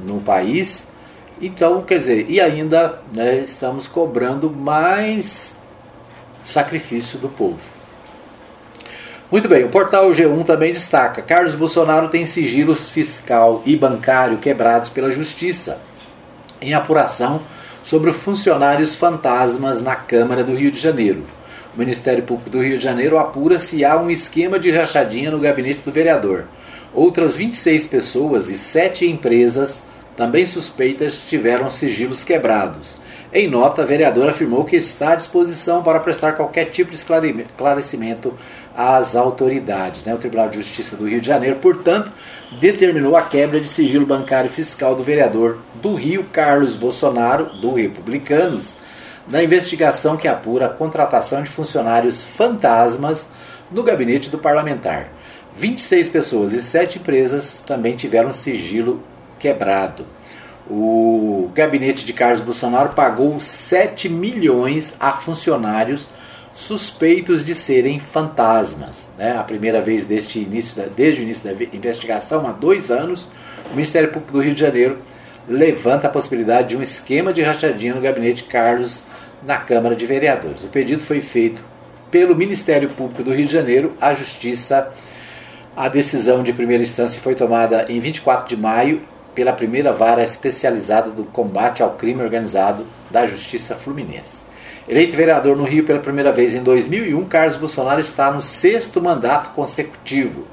no 0.00 0.20
país. 0.20 0.86
Então, 1.40 1.82
quer 1.82 1.98
dizer, 1.98 2.26
e 2.28 2.40
ainda 2.40 3.00
né, 3.12 3.38
estamos 3.38 3.88
cobrando 3.88 4.48
mais 4.48 5.56
sacrifício 6.44 7.18
do 7.18 7.28
povo. 7.28 7.58
Muito 9.30 9.48
bem, 9.48 9.64
o 9.64 9.68
portal 9.70 10.10
G1 10.10 10.44
também 10.44 10.74
destaca: 10.74 11.22
Carlos 11.22 11.54
Bolsonaro 11.54 12.08
tem 12.08 12.26
sigilos 12.26 12.90
fiscal 12.90 13.62
e 13.64 13.74
bancário 13.74 14.36
quebrados 14.36 14.90
pela 14.90 15.10
Justiça 15.10 15.80
em 16.62 16.72
apuração 16.72 17.40
sobre 17.84 18.12
funcionários 18.12 18.94
fantasmas 18.94 19.82
na 19.82 19.96
Câmara 19.96 20.44
do 20.44 20.54
Rio 20.54 20.70
de 20.70 20.78
Janeiro. 20.78 21.24
O 21.74 21.78
Ministério 21.78 22.22
Público 22.22 22.50
do 22.50 22.62
Rio 22.62 22.78
de 22.78 22.84
Janeiro 22.84 23.18
apura 23.18 23.58
se 23.58 23.84
há 23.84 23.98
um 23.98 24.10
esquema 24.10 24.58
de 24.58 24.70
rachadinha 24.70 25.30
no 25.30 25.40
gabinete 25.40 25.80
do 25.84 25.90
vereador. 25.90 26.44
Outras 26.94 27.34
26 27.34 27.86
pessoas 27.86 28.50
e 28.50 28.56
7 28.56 29.06
empresas 29.06 29.82
também 30.16 30.46
suspeitas 30.46 31.26
tiveram 31.26 31.70
sigilos 31.70 32.22
quebrados. 32.22 32.98
Em 33.32 33.48
nota, 33.48 33.80
a 33.80 33.86
vereadora 33.86 34.30
afirmou 34.30 34.64
que 34.64 34.76
está 34.76 35.12
à 35.12 35.16
disposição 35.16 35.82
para 35.82 35.98
prestar 35.98 36.32
qualquer 36.32 36.66
tipo 36.66 36.90
de 36.90 36.96
esclarecimento 36.96 38.34
às 38.76 39.16
autoridades. 39.16 40.04
Né? 40.04 40.14
O 40.14 40.18
Tribunal 40.18 40.50
de 40.50 40.58
Justiça 40.58 40.96
do 40.96 41.08
Rio 41.08 41.20
de 41.20 41.26
Janeiro, 41.26 41.56
portanto, 41.56 42.12
determinou 42.60 43.16
a 43.16 43.22
quebra 43.22 43.60
de 43.60 43.66
sigilo 43.66 44.06
bancário 44.06 44.50
fiscal 44.50 44.94
do 44.94 45.02
vereador 45.02 45.58
do 45.74 45.94
Rio, 45.94 46.24
Carlos 46.24 46.76
Bolsonaro, 46.76 47.46
do 47.60 47.74
Republicanos, 47.74 48.76
na 49.28 49.42
investigação 49.42 50.16
que 50.16 50.28
apura 50.28 50.66
a 50.66 50.70
contratação 50.70 51.42
de 51.42 51.50
funcionários 51.50 52.24
fantasmas 52.24 53.26
no 53.70 53.82
gabinete 53.82 54.30
do 54.30 54.38
parlamentar. 54.38 55.08
26 55.56 56.08
pessoas 56.08 56.52
e 56.52 56.62
7 56.62 56.98
empresas 56.98 57.62
também 57.64 57.96
tiveram 57.96 58.32
sigilo 58.32 59.02
quebrado 59.38 60.06
o 60.70 61.50
gabinete 61.54 62.06
de 62.06 62.12
Carlos 62.12 62.40
Bolsonaro 62.40 62.90
pagou 62.90 63.38
7 63.40 64.08
milhões 64.08 64.94
a 64.98 65.12
funcionários 65.12 66.08
suspeitos 66.54 67.44
de 67.44 67.54
serem 67.54 67.98
fantasmas. 67.98 69.08
Né? 69.16 69.36
A 69.36 69.42
primeira 69.42 69.80
vez 69.80 70.04
desde, 70.04 70.40
início 70.40 70.82
da, 70.82 70.88
desde 70.88 71.22
o 71.22 71.24
início 71.24 71.44
da 71.44 71.64
investigação, 71.72 72.46
há 72.46 72.52
dois 72.52 72.90
anos, 72.90 73.28
o 73.70 73.74
Ministério 73.74 74.10
Público 74.10 74.32
do 74.32 74.42
Rio 74.42 74.54
de 74.54 74.60
Janeiro 74.60 74.98
levanta 75.48 76.06
a 76.06 76.10
possibilidade 76.10 76.70
de 76.70 76.76
um 76.76 76.82
esquema 76.82 77.32
de 77.32 77.42
rachadinha 77.42 77.94
no 77.94 78.00
gabinete 78.00 78.44
Carlos 78.44 79.04
na 79.42 79.56
Câmara 79.56 79.96
de 79.96 80.06
Vereadores. 80.06 80.64
O 80.64 80.68
pedido 80.68 81.02
foi 81.02 81.20
feito 81.20 81.62
pelo 82.10 82.36
Ministério 82.36 82.90
Público 82.90 83.22
do 83.22 83.32
Rio 83.32 83.46
de 83.46 83.52
Janeiro 83.52 83.92
à 84.00 84.14
Justiça. 84.14 84.92
A 85.74 85.88
decisão 85.88 86.42
de 86.42 86.52
primeira 86.52 86.82
instância 86.82 87.20
foi 87.20 87.34
tomada 87.34 87.86
em 87.88 87.98
24 87.98 88.48
de 88.48 88.56
maio 88.56 89.02
pela 89.34 89.52
primeira 89.52 89.92
vara 89.92 90.22
especializada 90.22 91.10
do 91.10 91.24
combate 91.24 91.82
ao 91.82 91.94
crime 91.94 92.22
organizado 92.22 92.86
da 93.10 93.26
Justiça 93.26 93.74
Fluminense. 93.74 94.51
Eleito 94.88 95.16
vereador 95.16 95.56
no 95.56 95.62
Rio 95.62 95.84
pela 95.84 96.00
primeira 96.00 96.32
vez 96.32 96.54
em 96.54 96.62
2001, 96.62 97.24
Carlos 97.26 97.56
Bolsonaro 97.56 98.00
está 98.00 98.32
no 98.32 98.42
sexto 98.42 99.00
mandato 99.00 99.50
consecutivo. 99.50 100.44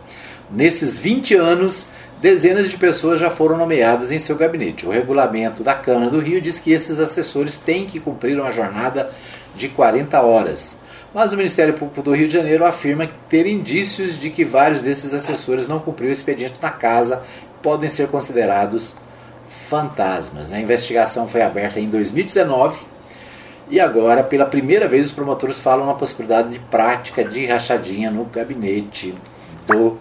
Nesses 0.52 1.00
20 1.00 1.36
anos, 1.36 1.88
dezenas 2.22 2.70
de 2.70 2.78
pessoas 2.78 3.20
já 3.20 3.32
foram 3.32 3.58
nomeadas 3.58 4.12
em 4.12 4.20
seu 4.20 4.36
gabinete. 4.36 4.86
O 4.86 4.92
regulamento 4.92 5.64
da 5.64 5.74
Câmara 5.74 6.12
do 6.12 6.20
Rio 6.20 6.40
diz 6.40 6.60
que 6.60 6.72
esses 6.72 7.00
assessores 7.00 7.58
têm 7.58 7.88
que 7.88 8.00
cumprir 8.00 8.40
uma 8.40 8.52
jornada 8.52 9.10
de 9.56 9.68
40 9.68 10.22
horas. 10.22 10.78
Mas 11.12 11.34
o 11.34 11.38
Ministério 11.38 11.74
Público 11.74 12.04
do 12.04 12.14
Rio 12.16 12.28
de 12.28 12.34
Janeiro 12.36 12.64
afirma 12.66 13.10
ter 13.28 13.48
indícios 13.48 14.20
de 14.20 14.30
que 14.30 14.46
vários 14.46 14.84
desses 14.84 15.12
assessores 15.12 15.68
não 15.68 15.80
cumpriram 15.80 16.12
o 16.12 16.14
expediente 16.14 16.62
na 16.62 16.70
casa 16.70 17.24
podem 17.64 17.90
ser 17.90 18.08
considerados 18.10 18.96
fantasmas. 19.68 20.54
A 20.54 20.60
investigação 20.60 21.28
foi 21.28 21.42
aberta 21.42 21.80
em 21.80 21.90
2019 21.90 22.89
e 23.70 23.80
agora, 23.80 24.24
pela 24.24 24.46
primeira 24.46 24.88
vez, 24.88 25.06
os 25.06 25.12
promotores 25.12 25.60
falam 25.60 25.86
na 25.86 25.94
possibilidade 25.94 26.50
de 26.50 26.60
prática 26.60 27.24
de 27.24 27.46
rachadinha 27.46 28.10
no 28.10 28.26
gabinete 28.26 29.14
do 29.68 29.98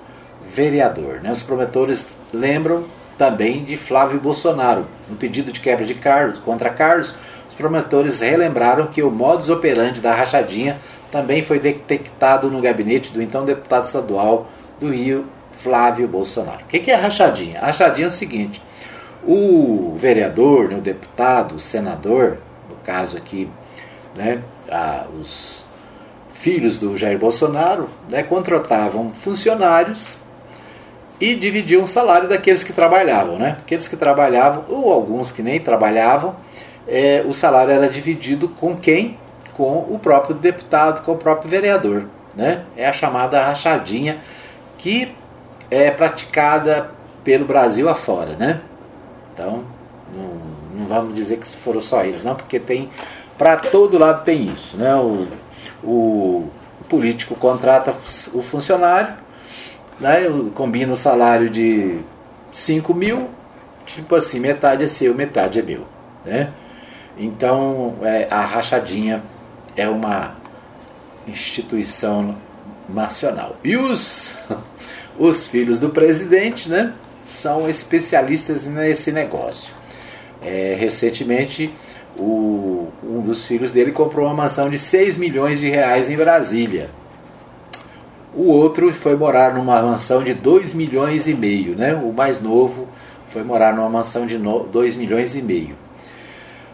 vereador. 0.55 1.21
Né? 1.21 1.31
Os 1.31 1.43
promotores 1.43 2.09
lembram 2.33 2.85
também 3.19 3.65
de 3.65 3.77
Flávio 3.77 4.19
Bolsonaro. 4.19 4.87
No 5.09 5.17
pedido 5.17 5.53
de 5.53 5.61
quebra 5.61 5.85
de 5.85 5.95
Carlos 5.95 6.39
contra 6.39 6.71
Carlos, 6.71 7.15
os 7.49 7.55
promotores 7.55 8.21
relembraram 8.21 8.87
que 8.87 9.03
o 9.03 9.11
modus 9.11 9.51
operandi 9.51 10.01
da 10.01 10.15
rachadinha 10.15 10.79
também 11.13 11.43
foi 11.43 11.59
detectado 11.59 12.51
no 12.51 12.63
gabinete 12.63 13.13
do 13.13 13.21
então 13.21 13.45
deputado 13.45 13.85
estadual 13.85 14.47
do 14.81 14.91
Rio, 14.91 15.27
Flávio 15.53 16.09
Bolsonaro. 16.09 16.65
O 16.65 16.69
que 16.69 16.91
é 16.91 16.95
rachadinha? 16.95 17.61
A 17.61 17.67
rachadinha 17.67 18.07
é 18.07 18.09
o 18.09 18.13
seguinte: 18.13 18.63
o 19.27 19.95
vereador, 19.99 20.69
né, 20.69 20.77
o 20.77 20.81
deputado, 20.81 21.57
o 21.57 21.61
senador, 21.61 22.39
caso 22.89 23.19
aqui, 23.19 23.47
né, 24.17 24.41
a, 24.71 25.05
os 25.21 25.67
filhos 26.33 26.79
do 26.79 26.97
Jair 26.97 27.19
Bolsonaro, 27.19 27.87
né, 28.09 28.23
contratavam 28.23 29.13
funcionários 29.13 30.17
e 31.21 31.35
dividiam 31.35 31.85
o 31.85 31.87
salário 31.87 32.31
daqueles 32.31 32.65
que 32.65 32.73
trabalhavam. 32.73 33.37
Né? 33.37 33.59
Aqueles 33.61 33.87
que 33.87 33.97
trabalhavam, 33.97 34.65
ou 34.71 34.91
alguns 34.91 35.31
que 35.31 35.43
nem 35.43 35.61
trabalhavam, 35.61 36.35
é, 36.87 37.23
o 37.29 37.35
salário 37.35 37.75
era 37.75 37.91
dividido 37.91 38.49
com 38.49 38.75
quem? 38.75 39.19
Com 39.55 39.87
o 39.91 39.99
próprio 39.99 40.35
deputado, 40.35 41.05
com 41.05 41.13
o 41.13 41.17
próprio 41.17 41.51
vereador. 41.51 42.05
Né? 42.35 42.63
É 42.75 42.89
a 42.89 42.93
chamada 42.95 43.45
rachadinha 43.45 44.19
que 44.79 45.13
é 45.71 45.91
praticada 45.91 46.91
pelo 47.23 47.45
Brasil 47.45 47.87
afora, 47.87 48.35
né? 48.37 48.61
Então, 49.35 49.65
vamos 50.89 51.15
dizer 51.15 51.39
que 51.39 51.47
foram 51.47 51.81
só 51.81 52.05
eles, 52.05 52.25
não, 52.25 52.35
porque 52.35 52.59
tem 52.59 52.91
para 53.37 53.57
todo 53.57 53.99
lado 53.99 54.25
tem 54.25 54.47
isso, 54.47 54.77
né? 54.77 54.95
O, 54.97 55.29
o, 55.85 56.51
o 56.81 56.85
político 56.89 57.37
contrata 57.37 57.95
o 58.33 58.43
funcionário, 58.43 59.15
né? 60.01 60.23
combina 60.55 60.93
o 60.93 60.97
salário 60.97 61.49
de 61.49 62.01
5 62.53 62.93
mil, 62.93 63.29
tipo 63.87 64.15
assim, 64.17 64.41
metade 64.41 64.83
é 64.83 64.89
seu, 64.89 65.15
metade 65.15 65.61
é 65.61 65.63
meu, 65.63 65.85
né? 66.25 66.51
Então, 67.17 67.97
é, 68.03 68.29
a 68.31 68.41
rachadinha 68.41 69.23
é 69.77 69.89
uma 69.89 70.37
instituição 71.27 72.37
nacional. 72.89 73.57
E 73.63 73.77
os, 73.77 74.37
os 75.19 75.47
filhos 75.47 75.81
do 75.81 75.91
presidente 75.91 76.69
né, 76.69 76.93
são 77.25 77.69
especialistas 77.69 78.67
nesse 78.67 79.13
negócio. 79.13 79.78
É, 80.43 80.77
recentemente, 80.79 81.73
o, 82.17 82.89
um 83.03 83.21
dos 83.21 83.47
filhos 83.47 83.73
dele 83.73 83.93
comprou 83.93 84.27
uma 84.27 84.35
mansão 84.35 84.69
de 84.69 84.79
6 84.79 85.19
milhões 85.19 85.59
de 85.61 85.69
reais 85.69 86.11
em 86.11 86.17
Brasília. 86.17 86.91
O 88.35 88.45
outro 88.45 88.93
foi 88.93 89.17
morar 89.17 89.55
numa 89.55 89.81
mansão 89.83 90.23
de 90.23 90.35
2 90.35 90.75
milhões 90.75 91.27
e 91.27 91.35
meio. 91.35 91.75
Né? 91.75 91.95
O 91.95 92.13
mais 92.13 92.41
novo 92.41 92.89
foi 93.31 93.43
morar 93.43 93.75
numa 93.75 93.89
mansão 93.89 94.27
de 94.27 94.39
2 94.39 94.97
milhões 94.97 95.35
e 95.35 95.43
meio. 95.43 95.75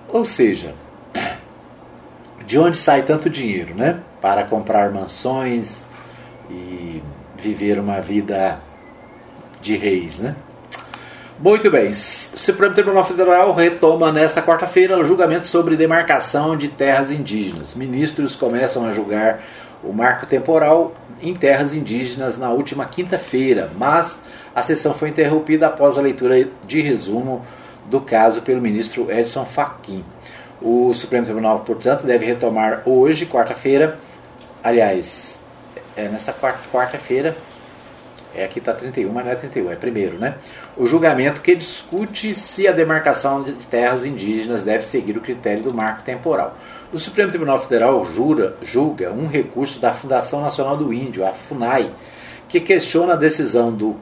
Ou 0.09 0.25
seja, 0.25 0.75
de 2.47 2.59
onde 2.59 2.77
sai 2.77 3.03
tanto 3.03 3.29
dinheiro, 3.31 3.75
né? 3.75 4.01
Para 4.21 4.45
comprar 4.45 4.91
mansões 4.93 5.85
e 6.51 7.03
viver 7.37 7.79
uma 7.79 8.01
vida 8.01 8.61
de 9.61 9.77
reis, 9.77 10.19
né? 10.19 10.37
Muito 11.39 11.69
bem. 11.69 11.91
O 11.91 11.95
Supremo 11.95 12.75
Tribunal 12.75 13.05
Federal 13.05 13.53
retoma 13.53 14.13
nesta 14.13 14.41
quarta-feira 14.41 14.97
o 14.97 15.05
julgamento 15.05 15.49
sobre 15.49 15.77
demarcação 15.77 16.57
de 16.57 16.69
terras 16.69 17.11
indígenas. 17.11 17.75
Ministros 17.75 18.37
começam 18.37 18.87
a 18.87 18.93
julgar 18.93 19.43
o 19.83 19.93
marco 19.93 20.27
temporal 20.27 20.95
em 21.21 21.35
terras 21.35 21.75
indígenas 21.75 22.39
na 22.39 22.51
última 22.51 22.87
quinta-feira, 22.87 23.69
mas 23.77 24.21
a 24.55 24.63
sessão 24.63 24.95
foi 24.95 25.09
interrompida 25.09 25.67
após 25.67 25.99
a 25.99 26.01
leitura 26.01 26.49
de 26.67 26.81
resumo 26.81 27.45
do 27.87 28.01
caso 28.01 28.43
pelo 28.43 28.61
ministro 28.61 29.11
Edson 29.11 29.45
Fachin. 29.45 30.05
O 30.63 30.95
Supremo 30.95 31.25
Tribunal, 31.25 31.61
portanto, 31.61 32.07
deve 32.07 32.25
retomar 32.25 32.83
hoje, 32.87 33.27
quarta-feira, 33.27 33.99
aliás, 34.63 35.39
é 35.97 36.09
nesta 36.09 36.33
quarta-feira, 36.33 37.37
é, 38.35 38.45
aqui 38.45 38.59
está 38.59 38.73
31, 38.73 39.13
mas 39.13 39.25
não 39.25 39.33
é 39.33 39.35
31, 39.37 39.71
é 39.71 39.77
primeiro, 39.77 40.19
né? 40.19 40.35
O 40.77 40.87
julgamento 40.87 41.41
que 41.41 41.55
discute 41.55 42.35
se 42.35 42.67
a 42.67 42.73
demarcação 42.73 43.43
de 43.43 43.53
terras 43.53 44.05
indígenas 44.05 44.65
deve 44.65 44.85
seguir 44.85 45.17
o 45.17 45.21
critério 45.21 45.63
do 45.63 45.73
marco 45.73 46.03
temporal. 46.03 46.57
O 46.93 46.99
Supremo 46.99 47.31
Tribunal 47.31 47.61
Federal 47.61 48.05
jura, 48.05 48.57
julga 48.63 49.13
um 49.13 49.27
recurso 49.27 49.81
da 49.81 49.93
Fundação 49.93 50.41
Nacional 50.41 50.77
do 50.77 50.93
Índio, 50.93 51.27
a 51.27 51.33
FUNAI, 51.33 51.91
que 52.49 52.61
questiona 52.61 53.15
a 53.15 53.17
decisão 53.17 53.73
do 53.73 53.97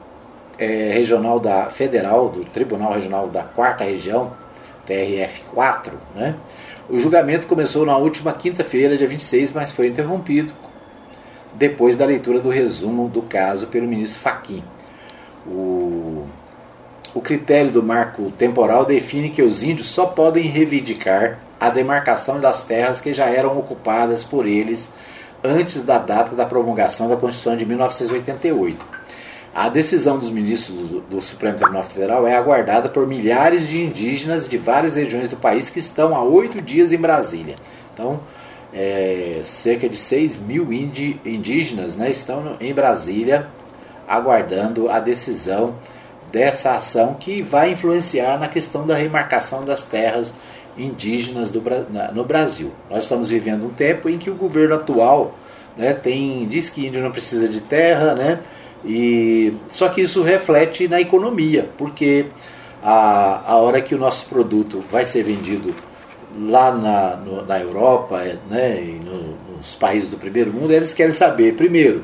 é, 0.57 0.91
regional 0.93 1.39
da 1.39 1.65
federal, 1.67 2.29
do 2.29 2.45
Tribunal 2.45 2.93
Regional 2.93 3.27
da 3.27 3.43
Quarta 3.43 3.83
Região, 3.83 4.33
TRF4, 4.87 5.91
né? 6.15 6.35
O 6.89 6.99
julgamento 6.99 7.47
começou 7.47 7.85
na 7.85 7.95
última 7.97 8.33
quinta-feira, 8.33 8.97
dia 8.97 9.07
26, 9.07 9.53
mas 9.53 9.71
foi 9.71 9.87
interrompido 9.87 10.51
depois 11.55 11.97
da 11.97 12.05
leitura 12.05 12.39
do 12.39 12.49
resumo 12.49 13.07
do 13.07 13.21
caso 13.21 13.67
pelo 13.67 13.87
ministro 13.87 14.19
Fachin. 14.19 14.63
O, 15.45 16.25
o 17.13 17.21
critério 17.21 17.71
do 17.71 17.83
marco 17.83 18.31
temporal 18.31 18.85
define 18.85 19.29
que 19.29 19.41
os 19.41 19.63
índios 19.63 19.87
só 19.87 20.07
podem 20.07 20.43
reivindicar 20.43 21.39
a 21.59 21.69
demarcação 21.69 22.39
das 22.39 22.63
terras 22.63 22.99
que 22.99 23.13
já 23.13 23.25
eram 23.25 23.57
ocupadas 23.57 24.23
por 24.23 24.45
eles 24.45 24.89
antes 25.43 25.83
da 25.83 25.97
data 25.97 26.35
da 26.35 26.45
promulgação 26.45 27.09
da 27.09 27.15
Constituição 27.15 27.57
de 27.57 27.65
1988. 27.65 29.03
A 29.53 29.69
decisão 29.69 30.17
dos 30.17 30.31
ministros 30.31 30.75
do, 30.87 31.01
do, 31.01 31.21
Supremo 31.21 31.57
Tribunal 31.57 31.83
Federal 31.83 32.25
é 32.25 32.35
aguardada 32.35 32.89
por 32.89 33.05
milhares 33.05 33.67
de 33.67 33.79
indígenas 33.79 34.47
de 34.47 34.57
várias 34.57 34.95
regiões 34.95 35.29
do 35.29 35.35
país 35.35 35.69
que 35.69 35.77
estão 35.77 36.15
há 36.15 36.23
oito 36.23 36.59
dias 36.59 36.91
em 36.91 36.97
Brasília. 36.97 37.55
Então, 37.93 38.19
é, 38.73 39.41
cerca 39.43 39.87
de 39.87 39.95
6 39.95 40.37
mil 40.39 40.73
indígenas 40.73 41.95
né, 41.95 42.09
estão 42.09 42.57
em 42.59 42.73
Brasília 42.73 43.47
aguardando 44.07 44.89
a 44.89 44.99
decisão 44.99 45.75
dessa 46.31 46.75
ação 46.75 47.13
que 47.13 47.41
vai 47.41 47.71
influenciar 47.71 48.39
na 48.39 48.47
questão 48.47 48.87
da 48.87 48.95
remarcação 48.95 49.63
das 49.63 49.83
terras 49.83 50.33
indígenas 50.75 51.51
do, 51.51 51.61
no 52.13 52.23
Brasil. 52.23 52.71
Nós 52.89 53.03
estamos 53.03 53.29
vivendo 53.29 53.65
um 53.65 53.69
tempo 53.69 54.09
em 54.09 54.17
que 54.17 54.31
o 54.31 54.35
governo 54.35 54.75
atual 54.75 55.37
né, 55.77 55.93
tem, 55.93 56.47
diz 56.47 56.69
que 56.69 56.87
índio 56.87 57.03
não 57.03 57.11
precisa 57.11 57.47
de 57.47 57.61
terra, 57.61 58.15
né, 58.15 58.39
e, 58.83 59.53
só 59.69 59.87
que 59.89 60.01
isso 60.01 60.23
reflete 60.23 60.87
na 60.87 60.99
economia, 60.99 61.69
porque 61.77 62.25
a, 62.83 63.51
a 63.53 63.55
hora 63.57 63.81
que 63.81 63.93
o 63.93 63.97
nosso 63.97 64.25
produto 64.27 64.83
vai 64.91 65.05
ser 65.05 65.23
vendido 65.23 65.73
lá 66.37 66.71
na, 66.71 67.15
no, 67.17 67.45
na 67.45 67.59
Europa 67.59 68.23
né, 68.49 68.81
e 68.81 69.01
no, 69.03 69.55
nos 69.55 69.75
países 69.75 70.11
do 70.11 70.17
primeiro 70.17 70.51
mundo, 70.51 70.71
eles 70.71 70.93
querem 70.93 71.11
saber, 71.11 71.55
primeiro, 71.55 72.03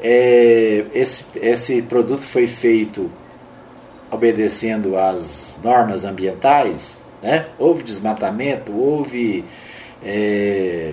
é, 0.00 0.84
esse, 0.94 1.26
esse 1.36 1.82
produto 1.82 2.22
foi 2.22 2.46
feito 2.46 3.10
obedecendo 4.10 4.96
às 4.96 5.58
normas 5.64 6.04
ambientais, 6.04 6.96
né? 7.22 7.46
houve 7.58 7.82
desmatamento, 7.82 8.72
houve 8.72 9.44
é, 10.04 10.92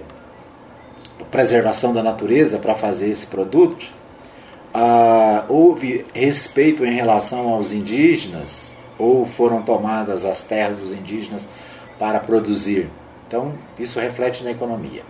preservação 1.30 1.94
da 1.94 2.02
natureza 2.02 2.58
para 2.58 2.74
fazer 2.76 3.10
esse 3.10 3.28
produto 3.28 3.86
ah, 4.74 5.46
houve 5.50 6.04
respeito 6.16 6.84
em 6.84 6.94
relação 6.94 7.50
aos 7.50 7.72
indígenas 7.72 8.74
ou 8.98 9.24
foram 9.26 9.62
tomadas 9.62 10.26
as 10.26 10.42
terras 10.42 10.78
dos 10.78 10.92
indígenas 10.92 11.48
para 12.04 12.20
produzir. 12.20 12.90
Então, 13.26 13.54
isso 13.80 13.98
reflete 13.98 14.44
na 14.44 14.52
economia. 14.52 15.04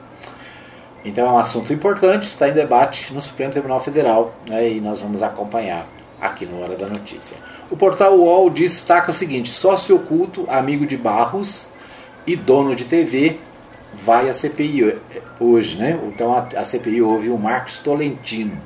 Então, 1.03 1.27
é 1.27 1.32
um 1.32 1.39
assunto 1.39 1.73
importante, 1.73 2.27
está 2.27 2.47
em 2.47 2.53
debate 2.53 3.12
no 3.12 3.19
Supremo 3.19 3.51
Tribunal 3.51 3.79
Federal 3.79 4.32
né, 4.47 4.69
e 4.69 4.79
nós 4.79 5.01
vamos 5.01 5.23
acompanhar 5.23 5.88
aqui 6.21 6.45
no 6.45 6.62
Hora 6.62 6.75
da 6.75 6.86
Notícia. 6.86 7.36
O 7.71 7.75
portal 7.75 8.15
UOL 8.15 8.47
destaca 8.51 9.10
o 9.10 9.13
seguinte: 9.13 9.49
sócio 9.49 9.95
oculto, 9.95 10.45
amigo 10.47 10.86
de 10.86 10.95
Barros 10.95 11.65
e 12.27 12.36
dono 12.36 12.75
de 12.75 12.86
TV 12.86 13.39
vai 14.06 14.29
à 14.29 14.34
CPI 14.36 14.95
hoje. 15.39 15.77
Né? 15.77 15.99
Então, 16.03 16.32
a, 16.56 16.63
CPI 16.63 17.01
ouve 17.01 17.29
o 17.29 17.39
Marcos 17.39 17.79
Tolentino 17.79 18.62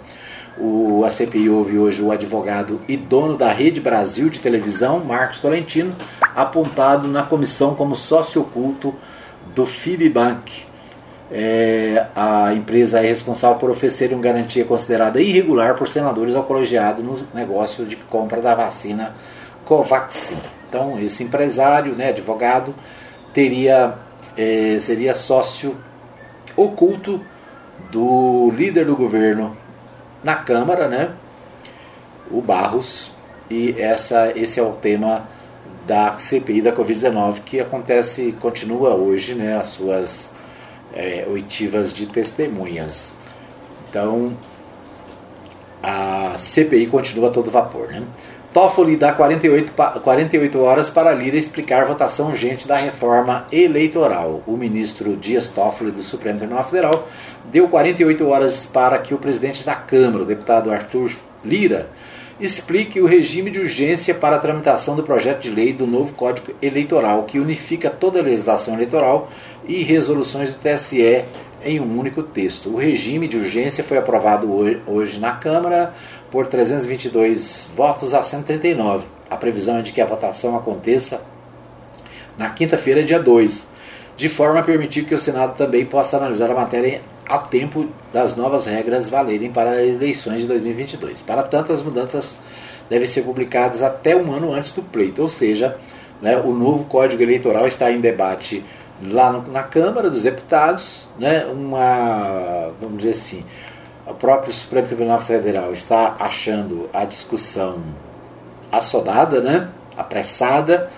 o, 0.60 1.04
a 1.06 1.10
CPI 1.10 1.50
ouve 1.50 1.78
hoje 1.78 2.02
o 2.02 2.12
advogado 2.12 2.80
e 2.88 2.98
dono 2.98 3.38
da 3.38 3.52
Rede 3.52 3.80
Brasil 3.80 4.30
de 4.30 4.40
televisão, 4.40 5.00
Marcos 5.00 5.40
Tolentino, 5.40 5.96
apontado 6.36 7.08
na 7.08 7.24
comissão 7.24 7.76
como 7.76 7.96
sócio 7.96 8.42
oculto 8.42 8.94
do 9.54 9.66
FIBBank. 9.66 10.66
É, 11.30 12.08
a 12.16 12.54
empresa 12.54 13.00
é 13.00 13.08
responsável 13.08 13.58
por 13.58 13.70
oferecer 13.70 14.14
uma 14.14 14.22
garantia 14.22 14.64
considerada 14.64 15.22
irregular 15.22 15.76
por 15.76 15.90
senadores 15.90 16.36
ao 16.36 16.44
colegiado 16.44 17.04
no 17.04 17.18
negócio 17.34 17.86
de 17.86 17.96
compra 17.96 18.42
da 18.42 18.56
vacina 18.56 19.14
Covaxin. 19.66 20.38
Então, 20.70 21.00
esse 21.00 21.24
empresário, 21.24 21.94
né, 21.96 22.10
advogado, 22.10 22.74
teria 23.34 23.96
é, 24.38 24.78
seria 24.80 25.14
sócio 25.14 25.76
oculto 26.56 27.20
do 27.92 28.52
líder 28.56 28.86
do 28.86 28.96
governo 28.96 29.58
na 30.28 30.36
Câmara, 30.36 30.90
né? 30.90 31.12
O 32.30 32.42
Barros. 32.42 33.12
E 33.50 33.74
essa, 33.80 34.34
esse 34.38 34.60
é 34.60 34.64
o 34.64 34.74
tema 34.74 35.26
da 35.86 36.18
CPI 36.18 36.62
da 36.62 36.74
Covid-19 36.74 37.40
que 37.46 37.62
acontece, 37.62 38.36
continua 38.42 38.94
hoje, 38.94 39.34
né? 39.36 39.56
As 39.56 39.70
suas 39.70 40.30
é, 40.94 41.26
oitivas 41.30 41.94
de 41.94 42.08
testemunhas. 42.08 43.16
Então, 43.90 44.36
a 45.82 46.38
CPI 46.38 46.88
continua 46.88 47.30
a 47.30 47.32
todo 47.32 47.50
vapor, 47.50 47.88
né? 47.88 48.04
Toffoli 48.58 48.96
dá 48.96 49.12
48, 49.12 49.72
48 50.02 50.60
horas 50.60 50.90
para 50.90 51.14
Lira 51.14 51.38
explicar 51.38 51.86
votação 51.86 52.30
urgente 52.30 52.68
da 52.68 52.76
reforma 52.76 53.46
eleitoral. 53.52 54.42
O 54.48 54.58
ministro 54.58 55.16
Dias 55.16 55.50
Toffoli 55.50 55.92
do 55.92 56.02
Supremo 56.02 56.40
Tribunal 56.40 56.64
Federal 56.64 57.08
deu 57.52 57.70
48 57.70 58.28
horas 58.28 58.66
para 58.66 58.98
que 58.98 59.14
o 59.14 59.20
presidente 59.20 59.64
da 59.64 59.76
Câmara, 59.76 60.24
o 60.24 60.26
deputado 60.26 60.72
Arthur 60.72 61.12
Lira, 61.46 61.88
explique 62.40 63.00
o 63.00 63.06
regime 63.06 63.52
de 63.52 63.60
urgência 63.60 64.16
para 64.16 64.38
a 64.38 64.40
tramitação 64.40 64.96
do 64.96 65.04
projeto 65.04 65.42
de 65.42 65.52
lei 65.52 65.72
do 65.72 65.86
novo 65.86 66.14
Código 66.14 66.52
Eleitoral, 66.60 67.26
que 67.26 67.40
unifica 67.40 67.92
toda 67.92 68.22
a 68.22 68.24
legislação 68.24 68.74
eleitoral 68.74 69.30
e 69.68 69.84
resoluções 69.84 70.52
do 70.52 70.58
TSE 70.58 71.26
em 71.64 71.80
um 71.80 72.00
único 72.00 72.24
texto. 72.24 72.70
O 72.70 72.78
regime 72.78 73.28
de 73.28 73.38
urgência 73.38 73.84
foi 73.84 73.98
aprovado 73.98 74.50
hoje 74.88 75.20
na 75.20 75.34
Câmara 75.34 75.94
por 76.32 76.48
322 76.48 77.70
votos 77.76 78.14
a 78.14 78.24
139. 78.24 79.06
A 79.30 79.36
previsão 79.36 79.78
é 79.78 79.82
de 79.82 79.92
que 79.92 80.02
a 80.02 80.06
votação 80.06 80.56
aconteça 80.56 81.22
na 82.38 82.50
quinta-feira, 82.50 83.04
dia 83.04 83.20
2, 83.20 83.68
de 84.16 84.30
forma 84.30 84.60
a 84.60 84.64
permitir 84.64 85.06
que 85.06 85.16
o 85.16 85.20
Senado 85.20 85.56
também 85.58 85.86
possa 85.86 86.18
analisar 86.18 86.50
a 86.52 86.56
matéria 86.56 87.02
a 87.28 87.38
tempo 87.38 87.88
das 88.14 88.36
novas 88.36 88.66
regras 88.66 89.10
valerem 89.10 89.52
para 89.52 89.72
as 89.72 89.96
eleições 89.96 90.42
de 90.42 90.48
2022. 90.48 91.22
Para 91.22 91.44
tanto, 91.44 91.74
as 91.74 91.84
mudanças 91.84 92.38
devem 92.90 93.08
ser 93.08 93.24
publicadas 93.24 93.84
até 93.84 94.16
um 94.16 94.32
ano 94.32 94.54
antes 94.54 94.72
do 94.72 94.82
pleito, 94.82 95.22
ou 95.22 95.30
seja, 95.30 95.78
né, 96.22 96.38
o 96.38 96.54
novo 96.54 96.86
Código 96.86 97.22
Eleitoral 97.22 97.68
está 97.68 97.92
em 97.92 98.00
debate 98.00 98.64
lá 99.04 99.32
no, 99.32 99.52
na 99.52 99.62
Câmara 99.62 100.10
dos 100.10 100.24
Deputados, 100.24 101.08
né, 101.20 101.46
uma, 101.46 102.72
vamos 102.80 103.00
dizer 103.00 103.12
assim, 103.12 103.44
o 104.10 104.14
próprio 104.14 104.54
Supremo 104.54 104.88
Tribunal 104.88 105.20
Federal 105.20 105.72
está 105.74 106.16
achando 106.20 106.90
a 106.94 107.04
discussão 107.06 107.80
assodada, 108.72 109.42
né, 109.42 109.70
apressada, 109.96 110.90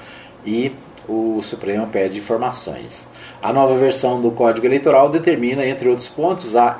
e 0.45 0.71
o 1.07 1.41
Supremo 1.41 1.87
pede 1.87 2.19
informações. 2.19 3.07
A 3.41 3.51
nova 3.51 3.75
versão 3.75 4.21
do 4.21 4.31
Código 4.31 4.67
Eleitoral 4.67 5.09
determina, 5.09 5.65
entre 5.65 5.89
outros 5.89 6.07
pontos, 6.07 6.55
a 6.55 6.79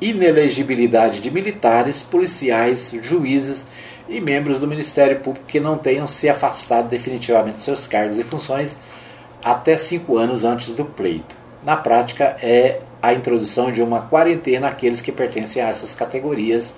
inelegibilidade 0.00 1.20
de 1.20 1.30
militares, 1.30 2.02
policiais, 2.02 2.92
juízes 3.02 3.64
e 4.08 4.20
membros 4.20 4.60
do 4.60 4.66
Ministério 4.66 5.20
Público 5.20 5.46
que 5.46 5.60
não 5.60 5.78
tenham 5.78 6.06
se 6.06 6.28
afastado 6.28 6.88
definitivamente 6.88 7.58
de 7.58 7.64
seus 7.64 7.86
cargos 7.86 8.18
e 8.18 8.24
funções 8.24 8.76
até 9.42 9.76
cinco 9.76 10.16
anos 10.16 10.42
antes 10.44 10.72
do 10.72 10.84
pleito. 10.84 11.36
Na 11.62 11.76
prática, 11.76 12.36
é 12.42 12.80
a 13.04 13.12
introdução 13.12 13.70
de 13.70 13.82
uma 13.82 14.00
quarentena 14.00 14.68
àqueles 14.68 15.02
que 15.02 15.12
pertencem 15.12 15.62
a 15.62 15.68
essas 15.68 15.94
categorias 15.94 16.74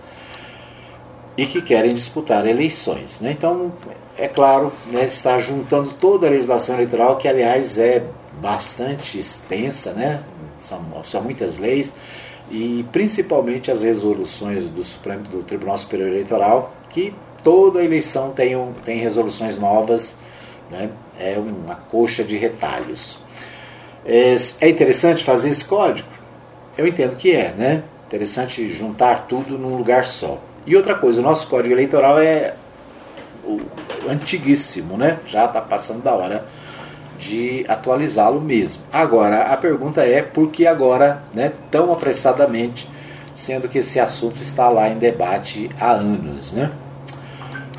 e 1.36 1.46
que 1.46 1.62
querem 1.62 1.94
disputar 1.94 2.46
eleições. 2.46 3.20
Né? 3.20 3.30
Então, 3.30 3.72
é 4.18 4.26
claro, 4.26 4.72
né, 4.86 5.04
está 5.04 5.38
juntando 5.38 5.90
toda 5.92 6.26
a 6.26 6.30
legislação 6.30 6.74
eleitoral, 6.74 7.16
que 7.16 7.28
aliás 7.28 7.78
é 7.78 8.04
bastante 8.40 9.20
extensa, 9.20 9.92
né? 9.92 10.22
são, 10.62 10.80
são 11.04 11.22
muitas 11.22 11.58
leis, 11.58 11.92
e 12.50 12.84
principalmente 12.90 13.70
as 13.70 13.84
resoluções 13.84 14.68
do, 14.68 14.82
Supremo, 14.82 15.22
do 15.24 15.44
Tribunal 15.44 15.78
Superior 15.78 16.08
Eleitoral, 16.08 16.74
que 16.90 17.14
toda 17.44 17.84
eleição 17.84 18.32
tem, 18.32 18.56
um, 18.56 18.72
tem 18.84 18.98
resoluções 18.98 19.58
novas, 19.58 20.16
né? 20.70 20.90
é 21.20 21.38
uma 21.38 21.76
coxa 21.76 22.24
de 22.24 22.36
retalhos. 22.36 23.20
É, 24.04 24.34
é 24.60 24.68
interessante 24.68 25.22
fazer 25.22 25.50
esse 25.50 25.64
código? 25.64 26.15
Eu 26.76 26.86
entendo 26.86 27.16
que 27.16 27.32
é, 27.32 27.52
né? 27.56 27.82
Interessante 28.06 28.68
juntar 28.72 29.26
tudo 29.28 29.58
num 29.58 29.76
lugar 29.76 30.04
só. 30.04 30.38
E 30.66 30.76
outra 30.76 30.94
coisa, 30.94 31.20
o 31.20 31.22
nosso 31.22 31.48
código 31.48 31.74
eleitoral 31.74 32.18
é 32.18 32.54
antiguíssimo, 34.08 34.96
né? 34.96 35.18
Já 35.26 35.46
está 35.46 35.60
passando 35.60 36.02
da 36.02 36.12
hora 36.12 36.44
de 37.18 37.64
atualizá-lo 37.68 38.40
mesmo. 38.40 38.82
Agora, 38.92 39.44
a 39.44 39.56
pergunta 39.56 40.02
é 40.02 40.20
por 40.22 40.50
que 40.50 40.66
agora, 40.66 41.22
né, 41.32 41.52
tão 41.70 41.90
apressadamente, 41.92 42.88
sendo 43.34 43.68
que 43.68 43.78
esse 43.78 43.98
assunto 43.98 44.42
está 44.42 44.68
lá 44.68 44.88
em 44.88 44.98
debate 44.98 45.70
há 45.80 45.92
anos, 45.92 46.52
né? 46.52 46.70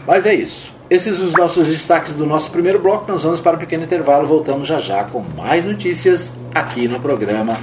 Mas 0.05 0.25
é 0.25 0.33
isso. 0.33 0.71
Esses 0.89 1.19
os 1.19 1.33
nossos 1.33 1.67
destaques 1.67 2.13
do 2.13 2.25
nosso 2.25 2.49
primeiro 2.49 2.79
bloco. 2.79 3.11
Nós 3.11 3.23
vamos 3.23 3.41
para 3.41 3.57
um 3.57 3.59
pequeno 3.59 3.83
intervalo. 3.83 4.25
Voltamos 4.25 4.67
já 4.67 4.79
já 4.79 5.03
com 5.03 5.19
mais 5.19 5.65
notícias 5.65 6.33
aqui 6.55 6.87
no 6.87 6.99
programa 6.99 7.57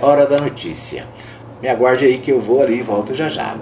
Hora 0.00 0.26
da 0.26 0.38
Notícia. 0.38 1.06
Me 1.60 1.68
aguarde 1.68 2.06
aí 2.06 2.18
que 2.18 2.32
eu 2.32 2.40
vou 2.40 2.62
ali 2.62 2.78
e 2.78 2.82
volto 2.82 3.14
já 3.14 3.28
já. 3.28 3.56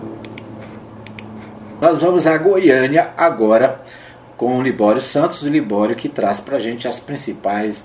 Nós 1.81 2.01
vamos 2.01 2.27
a 2.27 2.39
Goiânia 2.39 3.11
agora 3.17 3.81
com 4.37 4.59
o 4.59 4.63
Libório 4.63 5.01
Santos, 5.01 5.43
o 5.43 5.49
Libório 5.49 5.97
que 5.97 6.09
traz 6.09 6.39
para 6.39 6.57
a 6.57 6.61
gente 6.61 6.87
as 6.87 7.01
principais 7.01 7.85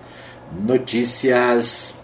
notícias 0.51 1.99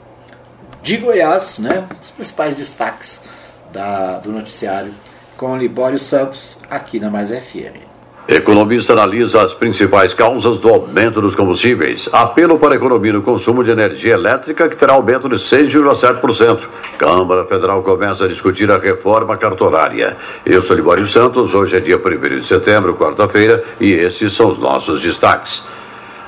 de 0.81 0.97
Goiás, 0.97 1.59
né? 1.59 1.87
os 2.01 2.11
principais 2.11 2.55
destaques 2.55 3.23
da, 3.71 4.17
do 4.17 4.31
noticiário 4.31 4.93
com 5.37 5.51
o 5.51 5.57
Libório 5.57 5.99
Santos 5.99 6.59
aqui 6.69 6.99
na 6.99 7.09
Mais 7.09 7.29
FM. 7.29 7.88
Economista 8.29 8.93
analisa 8.93 9.41
as 9.41 9.55
principais 9.55 10.13
causas 10.13 10.57
do 10.57 10.69
aumento 10.69 11.19
dos 11.19 11.33
combustíveis. 11.33 12.07
Apelo 12.13 12.59
para 12.59 12.75
a 12.75 12.77
economia 12.77 13.13
no 13.13 13.23
consumo 13.23 13.63
de 13.63 13.71
energia 13.71 14.13
elétrica, 14.13 14.69
que 14.69 14.75
terá 14.75 14.93
aumento 14.93 15.27
de 15.27 15.37
6,7%. 15.37 16.59
Câmara 16.95 17.43
Federal 17.45 17.81
começa 17.81 18.25
a 18.25 18.27
discutir 18.27 18.69
a 18.69 18.77
reforma 18.77 19.35
cartorária. 19.35 20.15
Eu 20.45 20.61
sou 20.61 20.75
Libório 20.75 21.07
Santos, 21.07 21.55
hoje 21.55 21.77
é 21.77 21.79
dia 21.79 21.97
1 21.97 22.39
de 22.39 22.45
setembro, 22.45 22.93
quarta-feira, 22.93 23.63
e 23.81 23.93
esses 23.93 24.31
são 24.31 24.51
os 24.51 24.59
nossos 24.59 25.01
destaques. 25.01 25.63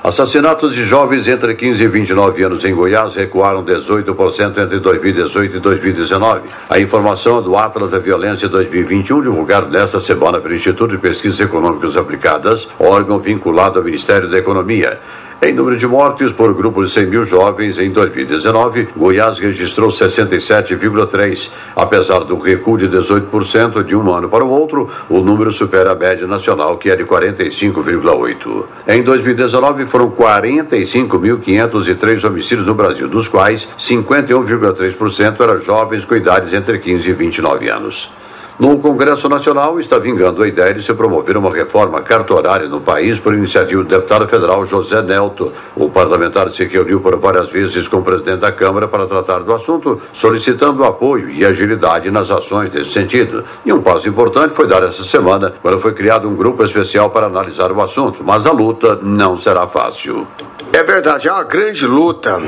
Assassinatos 0.04 0.74
de 0.74 0.84
jovens 0.84 1.28
entre 1.28 1.54
15 1.54 1.80
e 1.80 1.86
29 1.86 2.42
anos 2.42 2.64
em 2.64 2.74
Goiás 2.74 3.14
recuaram 3.14 3.64
18% 3.64 4.58
entre 4.58 4.80
2018 4.80 5.58
e 5.58 5.60
2019. 5.60 6.40
A 6.68 6.80
informação 6.80 7.38
é 7.38 7.42
do 7.42 7.56
Atlas 7.56 7.92
da 7.92 8.00
Violência 8.00 8.48
2021, 8.48 9.22
divulgado 9.22 9.68
nesta 9.68 10.00
semana 10.00 10.40
pelo 10.40 10.56
Instituto 10.56 10.90
de 10.90 10.98
Pesquisas 10.98 11.38
Econômicas 11.38 11.96
Aplicadas, 11.96 12.66
órgão 12.80 13.20
vinculado 13.20 13.78
ao 13.78 13.84
Ministério 13.84 14.28
da 14.28 14.38
Economia. 14.38 14.98
Em 15.44 15.52
número 15.52 15.76
de 15.76 15.88
mortes 15.88 16.30
por 16.30 16.54
grupo 16.54 16.84
de 16.84 16.90
100 16.92 17.06
mil 17.06 17.24
jovens 17.24 17.76
em 17.76 17.90
2019, 17.90 18.90
Goiás 18.96 19.40
registrou 19.40 19.88
67,3. 19.88 21.50
Apesar 21.74 22.20
do 22.20 22.38
recuo 22.38 22.78
de 22.78 22.88
18% 22.88 23.82
de 23.82 23.96
um 23.96 24.14
ano 24.14 24.28
para 24.28 24.44
o 24.44 24.48
outro, 24.48 24.88
o 25.10 25.18
número 25.18 25.50
supera 25.50 25.90
a 25.90 25.96
média 25.96 26.28
nacional, 26.28 26.78
que 26.78 26.92
é 26.92 26.94
de 26.94 27.02
45,8. 27.02 28.64
Em 28.86 29.02
2019, 29.02 29.86
foram 29.86 30.12
45.503 30.12 32.24
homicídios 32.24 32.64
no 32.64 32.76
Brasil, 32.76 33.08
dos 33.08 33.26
quais 33.26 33.68
51,3% 33.76 35.40
eram 35.40 35.58
jovens 35.58 36.04
com 36.04 36.14
idades 36.14 36.52
entre 36.52 36.78
15 36.78 37.10
e 37.10 37.14
29 37.14 37.68
anos. 37.68 38.12
No 38.58 38.78
Congresso 38.78 39.28
Nacional 39.28 39.80
está 39.80 39.98
vingando 39.98 40.42
a 40.42 40.46
ideia 40.46 40.74
de 40.74 40.82
se 40.82 40.92
promover 40.92 41.36
uma 41.36 41.50
reforma 41.50 42.02
cartorária 42.02 42.68
no 42.68 42.80
país 42.80 43.18
por 43.18 43.34
iniciativa 43.34 43.82
do 43.82 43.88
deputado 43.88 44.28
federal 44.28 44.64
José 44.66 45.00
Nelto. 45.02 45.52
O 45.74 45.88
parlamentar 45.88 46.50
se 46.50 46.64
reuniu 46.66 47.00
por 47.00 47.16
várias 47.18 47.48
vezes 47.48 47.88
com 47.88 47.98
o 47.98 48.02
presidente 48.02 48.40
da 48.40 48.52
Câmara 48.52 48.86
para 48.86 49.06
tratar 49.06 49.38
do 49.40 49.54
assunto, 49.54 50.00
solicitando 50.12 50.84
apoio 50.84 51.30
e 51.30 51.44
agilidade 51.44 52.10
nas 52.10 52.30
ações 52.30 52.72
nesse 52.72 52.92
sentido. 52.92 53.42
E 53.64 53.72
um 53.72 53.80
passo 53.80 54.08
importante 54.08 54.54
foi 54.54 54.66
dado 54.66 54.86
essa 54.86 55.02
semana, 55.02 55.54
quando 55.62 55.80
foi 55.80 55.94
criado 55.94 56.28
um 56.28 56.36
grupo 56.36 56.62
especial 56.62 57.10
para 57.10 57.26
analisar 57.26 57.72
o 57.72 57.80
assunto, 57.80 58.22
mas 58.22 58.46
a 58.46 58.52
luta 58.52 58.98
não 59.02 59.38
será 59.38 59.66
fácil. 59.66 60.26
É 60.72 60.82
verdade, 60.82 61.28
é 61.28 61.32
uma 61.32 61.42
grande 61.42 61.86
luta, 61.86 62.40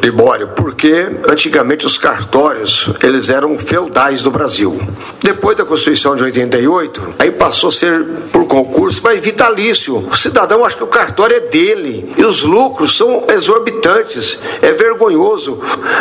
Libório, 0.00 0.48
porque 0.48 1.10
antigamente 1.28 1.84
os 1.84 1.98
cartórios, 1.98 2.88
eles 3.02 3.28
eram 3.28 3.58
feudais 3.58 4.22
do 4.22 4.30
Brasil. 4.30 4.80
Depois 5.20 5.53
da 5.54 5.64
Constituição 5.64 6.16
de 6.16 6.22
88, 6.22 7.14
aí 7.18 7.30
passou 7.30 7.68
a 7.68 7.72
ser 7.72 8.04
por 8.32 8.46
concurso, 8.46 9.00
mas 9.02 9.20
vitalício. 9.20 9.96
O 10.10 10.16
cidadão 10.16 10.64
acha 10.64 10.76
que 10.76 10.84
o 10.84 10.88
cartório 10.88 11.36
é 11.36 11.40
dele 11.40 12.14
e 12.16 12.24
os 12.24 12.42
lucros 12.42 12.96
são 12.96 13.24
exorbitantes. 13.28 14.38
É 14.62 14.72
vergonhoso. 14.72 15.60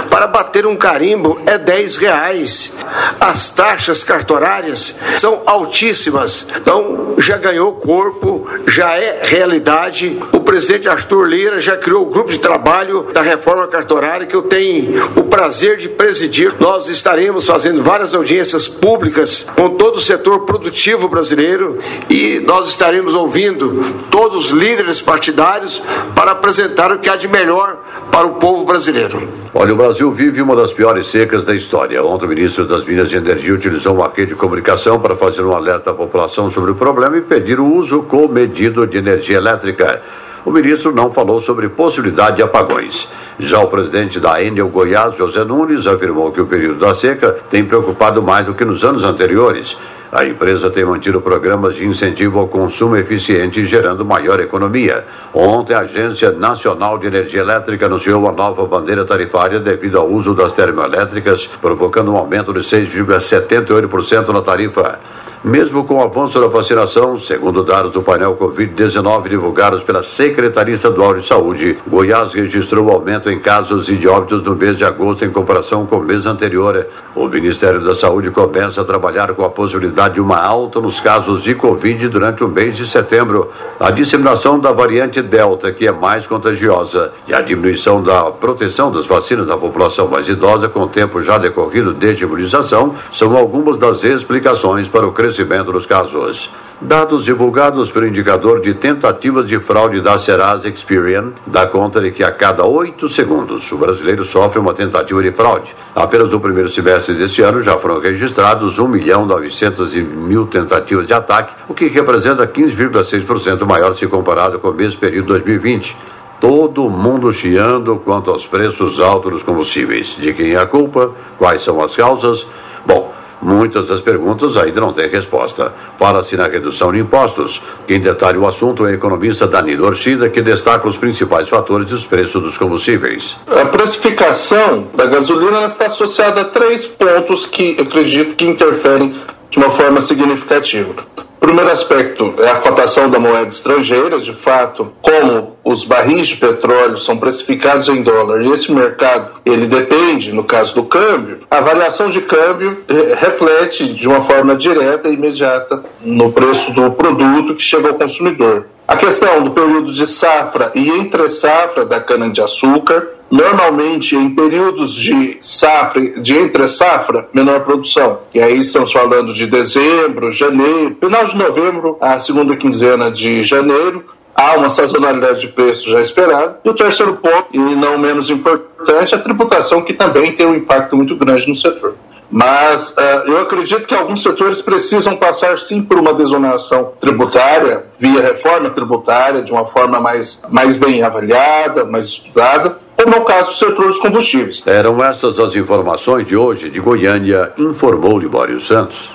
Para 0.10 0.28
bater 0.28 0.66
um 0.66 0.76
carimbo 0.76 1.40
é 1.46 1.58
10 1.58 1.98
reais. 1.98 2.74
As 3.20 3.50
taxas 3.50 4.04
cartorárias 4.04 4.96
são 5.18 5.42
altíssimas. 5.46 6.48
Então 6.56 7.16
já 7.18 7.38
ganhou 7.38 7.74
corpo, 7.74 8.48
já 8.68 8.96
é 8.98 9.22
realidade. 9.24 10.20
O 10.32 10.40
presidente 10.40 10.90
Arthur 10.90 11.28
Lira 11.28 11.60
já 11.60 11.78
criou 11.78 12.04
o 12.04 12.10
grupo 12.10 12.32
de 12.32 12.40
trabalho 12.40 13.08
da 13.14 13.22
reforma 13.22 13.68
cartorária 13.68 14.26
que 14.26 14.36
eu 14.36 14.44
tenho 14.44 15.12
o 15.16 15.24
prazer 15.24 15.78
de 15.78 15.90
presidir. 15.90 16.54
Nós 16.60 16.90
estaremos 16.90 17.46
fazendo 17.46 17.82
várias 17.82 18.14
audiências 18.14 18.68
públicas 18.68 19.33
com 19.42 19.72
todo 19.72 19.98
o 19.98 20.02
setor 20.02 20.42
produtivo 20.42 21.08
brasileiro 21.08 21.80
e 22.10 22.40
nós 22.46 22.68
estaremos 22.68 23.16
ouvindo 23.16 24.06
todos 24.12 24.46
os 24.46 24.52
líderes 24.52 25.02
partidários 25.02 25.82
para 26.16 26.32
apresentar 26.32 26.92
o 26.92 27.00
que 27.00 27.10
há 27.10 27.16
de 27.16 27.28
melhor 27.28 27.78
para 28.12 28.28
o 28.28 28.36
povo 28.36 28.64
brasileiro. 28.64 29.28
Olha, 29.54 29.74
o 29.74 29.78
Brasil 29.78 30.12
vive 30.12 30.42
uma 30.42 30.56
das 30.56 30.74
piores 30.74 31.08
secas 31.08 31.46
da 31.46 31.56
história. 31.56 32.04
Ontem 32.04 32.26
o 32.26 32.30
ministro 32.30 32.66
das 32.66 32.86
Minas 32.86 33.12
e 33.12 33.16
Energia 33.16 33.54
utilizou 33.54 33.96
uma 33.96 34.08
rede 34.08 34.34
de 34.34 34.36
comunicação 34.36 35.00
para 35.00 35.16
fazer 35.16 35.44
um 35.44 35.56
alerta 35.56 35.92
à 35.92 35.94
população 35.94 36.50
sobre 36.50 36.72
o 36.72 36.76
problema 36.76 37.18
e 37.18 37.22
pedir 37.22 37.60
o 37.60 37.66
uso 37.66 38.04
comedido 38.04 38.86
de 38.86 38.98
energia 38.98 39.38
elétrica 39.38 40.02
o 40.46 40.52
ministro 40.52 40.94
não 40.94 41.12
falou 41.12 41.40
sobre 41.40 41.70
possibilidade 41.70 42.38
de 42.38 42.44
apagões. 42.44 43.08
Já 43.40 43.60
o 43.60 43.68
presidente 43.68 44.20
da 44.20 44.44
Enel 44.44 44.68
Goiás, 44.68 45.16
José 45.16 45.44
Nunes, 45.44 45.88
afirmou 45.88 46.32
que 46.32 46.42
o 46.42 46.46
período 46.46 46.80
da 46.80 46.94
seca 46.94 47.36
tem 47.50 47.64
preocupado 47.64 48.22
mais 48.22 48.46
do 48.46 48.54
que 48.54 48.66
nos 48.66 48.84
anos 48.84 49.04
anteriores. 49.04 49.78
A 50.12 50.24
empresa 50.26 50.70
tem 50.70 50.86
mantido 50.86 51.20
programas 51.22 51.74
de 51.74 51.88
incentivo 51.88 52.40
ao 52.40 52.48
consumo 52.48 52.96
eficiente, 52.96 53.66
gerando 53.66 54.06
maior 54.06 54.40
economia. 54.40 55.04
Ontem, 55.34 55.74
a 55.74 55.80
Agência 55.80 56.32
Nacional 56.32 57.00
de 57.00 57.08
Energia 57.08 57.42
Elétrica 57.42 57.88
anunciou 57.88 58.30
a 58.30 58.32
nova 58.32 58.64
bandeira 58.68 59.04
tarifária 59.06 59.60
devido 59.60 59.98
ao 59.98 60.08
uso 60.08 60.36
das 60.36 60.54
termoelétricas, 60.54 61.50
provocando 61.60 62.12
um 62.12 62.18
aumento 62.18 62.54
de 62.54 62.60
6,78% 62.60 64.28
na 64.28 64.44
tarifa. 64.44 65.00
Mesmo 65.44 65.84
com 65.84 65.96
o 65.96 66.02
avanço 66.02 66.40
da 66.40 66.48
vacinação, 66.48 67.20
segundo 67.20 67.66
dados 67.66 67.92
do 67.92 68.02
painel 68.02 68.38
Covid-19 68.38 69.28
divulgados 69.28 69.84
pela 69.84 70.02
Secretaria 70.02 70.74
Estadual 70.74 71.16
de 71.16 71.28
Saúde, 71.28 71.78
Goiás 71.86 72.32
registrou 72.32 72.90
aumento 72.90 73.30
em 73.30 73.38
casos 73.42 73.90
e 73.90 73.98
de 73.98 74.08
óbitos 74.08 74.42
no 74.42 74.56
mês 74.56 74.78
de 74.78 74.86
agosto 74.86 75.26
em 75.26 75.32
comparação 75.32 75.86
com 75.86 75.98
o 75.98 76.02
mês 76.02 76.26
anterior. 76.26 76.88
O 77.14 77.28
Ministério 77.28 77.82
da 77.82 77.94
Saúde 77.94 78.32
começa 78.32 78.80
a 78.80 78.86
trabalhar 78.86 79.34
com 79.34 79.44
a 79.44 79.50
possibilidade 79.50 80.14
de 80.14 80.22
uma 80.22 80.38
alta 80.38 80.80
nos 80.80 81.02
casos 81.02 81.44
de 81.44 81.54
Covid 81.54 82.08
durante 82.08 82.42
o 82.42 82.48
mês 82.48 82.78
de 82.78 82.88
setembro. 82.88 83.52
A 83.78 83.92
disseminação 83.92 84.58
da 84.58 84.72
variante 84.72 85.22
Delta, 85.22 85.74
que 85.74 85.86
é 85.86 85.92
mais 85.92 86.26
contagiosa, 86.26 87.12
e 87.28 87.34
a 87.34 87.42
diminuição 87.42 88.02
da 88.02 88.32
proteção 88.32 88.94
das 88.94 89.06
vacinas 89.06 89.46
da 89.46 89.58
população 89.58 90.08
mais 90.08 90.26
idosa 90.30 90.70
com 90.70 90.84
o 90.84 90.88
tempo 90.88 91.22
já 91.22 91.38
decorrido 91.38 91.92
desde 91.94 92.24
a 92.24 92.28
imunização 92.28 92.96
são 93.12 93.36
algumas 93.36 93.76
das 93.76 94.06
explicações 94.06 94.88
para 94.88 95.06
o 95.06 95.12
crescimento 95.12 95.33
crescimento 95.34 95.72
dos 95.72 95.88
casos. 95.88 96.52
Dados 96.80 97.26
divulgados 97.26 97.90
pelo 97.90 98.06
indicador 98.06 98.62
de 98.62 98.74
tentativas 98.74 99.48
de 99.48 99.60
fraude 99.60 100.02
da 100.02 100.20
Serasa 100.20 100.68
Experian 100.68 101.32
dá 101.48 101.66
conta 101.66 102.00
de 102.00 102.12
que 102.12 102.24
a 102.24 102.32
cada 102.32 102.66
oito 102.66 103.10
segundos 103.10 103.72
o 103.72 103.78
brasileiro 103.78 104.24
sofre 104.24 104.60
uma 104.60 104.74
tentativa 104.74 105.24
de 105.24 105.32
fraude. 105.32 105.74
Apenas 105.96 106.30
no 106.30 106.40
primeiro 106.40 106.70
semestre 106.70 107.16
deste 107.16 107.42
ano 107.42 107.62
já 107.62 107.78
foram 107.78 108.00
registrados 108.00 108.78
1 108.78 108.88
milhão 108.88 109.26
900 109.26 109.94
mil 109.96 110.46
tentativas 110.46 111.08
de 111.08 111.14
ataque, 111.14 111.56
o 111.68 111.74
que 111.74 111.88
representa 111.88 112.46
15,6% 112.46 113.66
maior 113.66 113.96
se 113.96 114.06
comparado 114.08 114.60
com 114.60 114.70
o 114.70 114.74
mesmo 114.74 115.00
período 115.00 115.26
de 115.26 115.40
2020 115.40 115.98
todo 116.40 116.90
mundo 116.90 117.32
chiando 117.32 117.96
quanto 117.96 118.30
aos 118.30 118.46
preços 118.46 119.00
altos 119.00 119.32
dos 119.32 119.44
combustíveis. 119.44 120.18
De 120.20 120.34
quem 120.34 120.52
é 120.52 120.58
a 120.58 120.66
culpa? 120.66 121.14
Quais 121.38 121.64
são 121.64 121.82
as 121.82 121.96
causas? 121.96 122.46
Bom, 122.86 123.14
Muitas 123.44 123.90
das 123.90 124.00
perguntas 124.00 124.56
ainda 124.56 124.80
não 124.80 124.94
têm 124.94 125.10
resposta. 125.10 125.74
Fala-se 126.00 126.38
na 126.38 126.48
redução 126.48 126.94
de 126.94 127.00
impostos. 127.00 127.62
Quem 127.86 128.00
detalha 128.00 128.40
o 128.40 128.48
assunto 128.48 128.86
é 128.86 128.92
o 128.92 128.94
economista 128.94 129.46
Danilo 129.46 129.86
Orchida, 129.86 130.30
que 130.30 130.42
destaca 130.42 130.88
os 130.88 130.96
principais 130.96 131.50
fatores 131.50 131.88
dos 131.88 132.06
preços 132.06 132.42
dos 132.42 132.58
combustíveis. 132.58 133.36
A 133.48 133.66
precificação 133.66 134.88
da 134.96 135.06
gasolina 135.08 135.66
está 135.66 135.88
associada 135.88 136.42
a 136.42 136.46
três 136.46 136.88
pontos 136.88 137.46
que 137.46 137.76
acredito 137.80 138.36
que 138.36 138.46
interferem 138.46 139.14
de 139.54 139.60
uma 139.60 139.70
forma 139.70 140.02
significativa. 140.02 141.06
O 141.40 141.46
primeiro 141.46 141.70
aspecto 141.70 142.34
é 142.40 142.50
a 142.50 142.56
cotação 142.56 143.08
da 143.08 143.20
moeda 143.20 143.50
estrangeira, 143.50 144.18
de 144.18 144.34
fato, 144.34 144.94
como 145.00 145.58
os 145.64 145.84
barris 145.84 146.30
de 146.30 146.38
petróleo 146.38 146.98
são 146.98 147.18
precificados 147.18 147.88
em 147.88 148.02
dólar 148.02 148.42
e 148.42 148.52
esse 148.52 148.72
mercado 148.72 149.42
ele 149.46 149.68
depende, 149.68 150.32
no 150.32 150.44
caso 150.44 150.74
do 150.74 150.84
câmbio, 150.86 151.42
a 151.52 151.62
variação 151.62 152.10
de 152.10 152.22
câmbio 152.22 152.84
reflete 153.20 153.94
de 153.94 154.08
uma 154.08 154.22
forma 154.22 154.56
direta 154.56 155.08
e 155.08 155.14
imediata 155.14 155.84
no 156.02 156.32
preço 156.32 156.72
do 156.72 156.90
produto 156.90 157.54
que 157.54 157.62
chega 157.62 157.90
ao 157.90 157.96
consumidor. 157.96 158.66
A 158.86 158.98
questão 158.98 159.44
do 159.44 159.52
período 159.52 159.94
de 159.94 160.06
safra 160.06 160.72
e 160.76 160.90
entre 160.90 161.30
safra 161.30 161.86
da 161.86 162.02
cana-de-açúcar, 162.02 163.12
normalmente 163.32 164.14
em 164.16 164.36
períodos 164.36 164.94
de 164.94 165.38
safra, 165.40 166.02
de 166.22 166.38
entre 166.38 166.68
safra, 166.68 167.28
menor 167.34 167.62
produção. 167.62 168.20
E 168.34 168.42
aí 168.42 168.60
estamos 168.60 168.92
falando 168.92 169.34
de 169.34 169.48
dezembro, 169.48 170.32
janeiro, 170.32 170.98
final 171.00 171.26
de 171.26 171.38
novembro, 171.38 171.98
a 172.02 172.20
segunda 172.20 172.58
quinzena 172.58 173.10
de 173.10 173.42
janeiro, 173.44 174.04
há 174.36 174.58
uma 174.58 174.70
sazonalidade 174.70 175.40
de 175.40 175.48
preço 175.48 175.90
já 175.90 176.02
esperada. 176.02 176.60
E 176.64 176.70
o 176.70 176.74
terceiro 176.74 177.16
ponto, 177.16 177.48
e 177.54 177.58
não 177.58 177.98
menos 177.98 178.30
importante, 178.30 179.16
a 179.16 179.20
tributação, 179.20 179.82
que 179.82 179.94
também 179.94 180.34
tem 180.34 180.46
um 180.46 180.56
impacto 180.56 180.98
muito 180.98 181.16
grande 181.16 181.48
no 181.48 181.56
setor. 181.56 181.96
Mas 182.34 182.90
uh, 182.90 183.28
eu 183.28 183.42
acredito 183.42 183.88
que 183.88 183.94
alguns 183.94 184.24
setores 184.24 184.60
precisam 184.60 185.16
passar 185.16 185.60
sim 185.60 185.84
por 185.84 186.00
uma 186.00 186.16
desonação 186.16 186.92
tributária, 187.00 187.84
via 188.00 188.24
reforma 188.24 188.72
tributária, 188.72 189.44
de 189.44 189.52
uma 189.52 189.68
forma 189.68 190.02
mais, 190.02 190.42
mais 190.50 190.76
bem 190.76 191.04
avaliada, 191.04 191.86
mais 191.86 192.06
estudada, 192.06 192.80
como 192.98 193.14
é 193.14 193.20
o 193.20 193.24
caso 193.24 193.52
do 193.52 193.58
setor 193.58 193.86
dos 193.86 194.00
combustíveis. 194.00 194.64
Eram 194.66 195.04
essas 195.04 195.38
as 195.38 195.56
informações 195.56 196.26
de 196.26 196.36
hoje 196.36 196.72
de 196.72 196.80
Goiânia, 196.80 197.54
informou 197.56 198.18
Libório 198.18 198.60
Santos. 198.60 199.12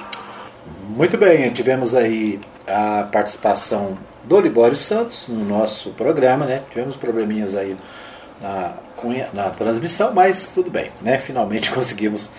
Muito 0.88 1.18
bem, 1.18 1.50
tivemos 1.50 1.96
aí 1.96 2.38
a 2.68 3.09
participação 3.11 3.98
do 4.22 4.40
Libório 4.40 4.76
Santos 4.76 5.26
no 5.26 5.44
nosso 5.44 5.90
programa, 5.90 6.46
né? 6.46 6.62
Tivemos 6.70 6.94
probleminhas 6.94 7.57
aí 7.57 7.76
na, 8.40 8.74
na 9.35 9.50
transmissão, 9.50 10.14
mas 10.14 10.52
tudo 10.54 10.70
bem, 10.70 10.92
né? 11.02 11.18
Finalmente 11.18 11.70
conseguimos 11.74 12.31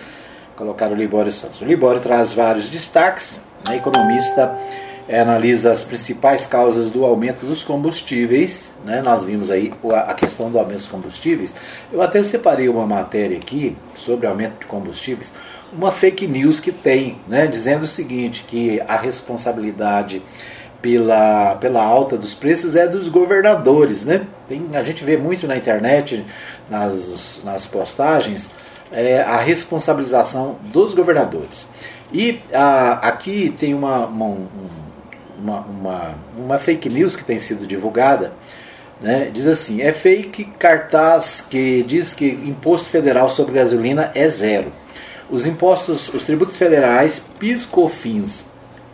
colocar 0.60 0.92
o 0.92 0.94
Libório 0.94 1.32
Santos. 1.32 1.62
O 1.62 1.64
Libório 1.64 2.02
traz 2.02 2.34
vários 2.34 2.68
destaques. 2.68 3.40
A 3.64 3.74
economista 3.74 4.54
é, 5.08 5.20
analisa 5.20 5.72
as 5.72 5.84
principais 5.84 6.44
causas 6.44 6.90
do 6.90 7.06
aumento 7.06 7.46
dos 7.46 7.64
combustíveis. 7.64 8.70
Né? 8.84 9.00
Nós 9.00 9.24
vimos 9.24 9.50
aí 9.50 9.72
a 10.06 10.12
questão 10.12 10.50
do 10.50 10.58
aumento 10.58 10.80
dos 10.80 10.88
combustíveis. 10.88 11.54
Eu 11.90 12.02
até 12.02 12.22
separei 12.22 12.68
uma 12.68 12.86
matéria 12.86 13.38
aqui 13.38 13.74
sobre 13.96 14.26
o 14.26 14.28
aumento 14.28 14.58
de 14.58 14.66
combustíveis. 14.66 15.32
Uma 15.72 15.90
fake 15.90 16.26
news 16.26 16.60
que 16.60 16.72
tem, 16.72 17.16
né? 17.26 17.46
dizendo 17.46 17.84
o 17.84 17.86
seguinte, 17.86 18.44
que 18.46 18.82
a 18.86 18.96
responsabilidade 18.96 20.20
pela, 20.82 21.54
pela 21.54 21.82
alta 21.82 22.18
dos 22.18 22.34
preços 22.34 22.76
é 22.76 22.86
dos 22.86 23.08
governadores. 23.08 24.04
Né? 24.04 24.26
Tem, 24.46 24.62
a 24.74 24.82
gente 24.82 25.02
vê 25.04 25.16
muito 25.16 25.46
na 25.46 25.56
internet, 25.56 26.22
nas, 26.68 27.40
nas 27.46 27.66
postagens, 27.66 28.52
é, 28.92 29.20
a 29.20 29.36
responsabilização 29.36 30.56
dos 30.72 30.94
governadores. 30.94 31.68
E 32.12 32.40
a, 32.52 33.08
aqui 33.08 33.54
tem 33.56 33.74
uma, 33.74 34.06
uma, 34.06 34.36
uma, 35.38 35.60
uma, 35.60 36.14
uma 36.36 36.58
fake 36.58 36.88
news 36.88 37.14
que 37.14 37.24
tem 37.24 37.38
sido 37.38 37.66
divulgada. 37.66 38.32
Né? 39.00 39.30
Diz 39.32 39.46
assim: 39.46 39.80
é 39.80 39.92
fake 39.92 40.44
cartaz 40.58 41.46
que 41.48 41.82
diz 41.84 42.12
que 42.12 42.26
imposto 42.26 42.88
federal 42.88 43.28
sobre 43.28 43.54
gasolina 43.54 44.10
é 44.14 44.28
zero. 44.28 44.72
Os 45.30 45.46
impostos, 45.46 46.12
os 46.12 46.24
tributos 46.24 46.56
federais, 46.56 47.20
PIS, 47.38 47.64
COFINS 47.64 48.46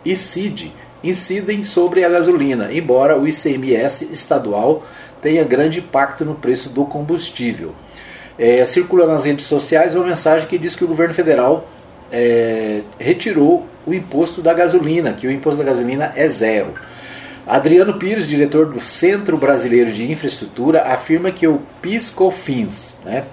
e 0.05 0.15
CID 0.15 0.71
incidem 1.03 1.63
sobre 1.63 2.03
a 2.03 2.09
gasolina, 2.09 2.71
embora 2.71 3.17
o 3.17 3.27
ICMS 3.27 4.07
estadual 4.11 4.83
tenha 5.21 5.43
grande 5.43 5.79
impacto 5.79 6.23
no 6.23 6.35
preço 6.35 6.69
do 6.69 6.85
combustível 6.85 7.73
é, 8.37 8.65
circula 8.65 9.05
nas 9.07 9.25
redes 9.25 9.45
sociais 9.45 9.95
uma 9.95 10.05
mensagem 10.05 10.47
que 10.47 10.57
diz 10.57 10.75
que 10.75 10.83
o 10.83 10.87
governo 10.87 11.13
federal 11.13 11.67
é, 12.11 12.81
retirou 12.99 13.65
o 13.85 13.93
imposto 13.93 14.41
da 14.41 14.53
gasolina, 14.53 15.13
que 15.13 15.27
o 15.27 15.31
imposto 15.31 15.59
da 15.59 15.65
gasolina 15.65 16.13
é 16.15 16.27
zero. 16.27 16.73
Adriano 17.45 17.93
Pires, 17.93 18.27
diretor 18.27 18.65
do 18.65 18.79
Centro 18.81 19.37
Brasileiro 19.37 19.91
de 19.91 20.11
Infraestrutura, 20.11 20.83
afirma 20.83 21.31
que 21.31 21.47
o 21.47 21.61
PIS/COFINS, 21.81 22.97
né, 23.05 23.23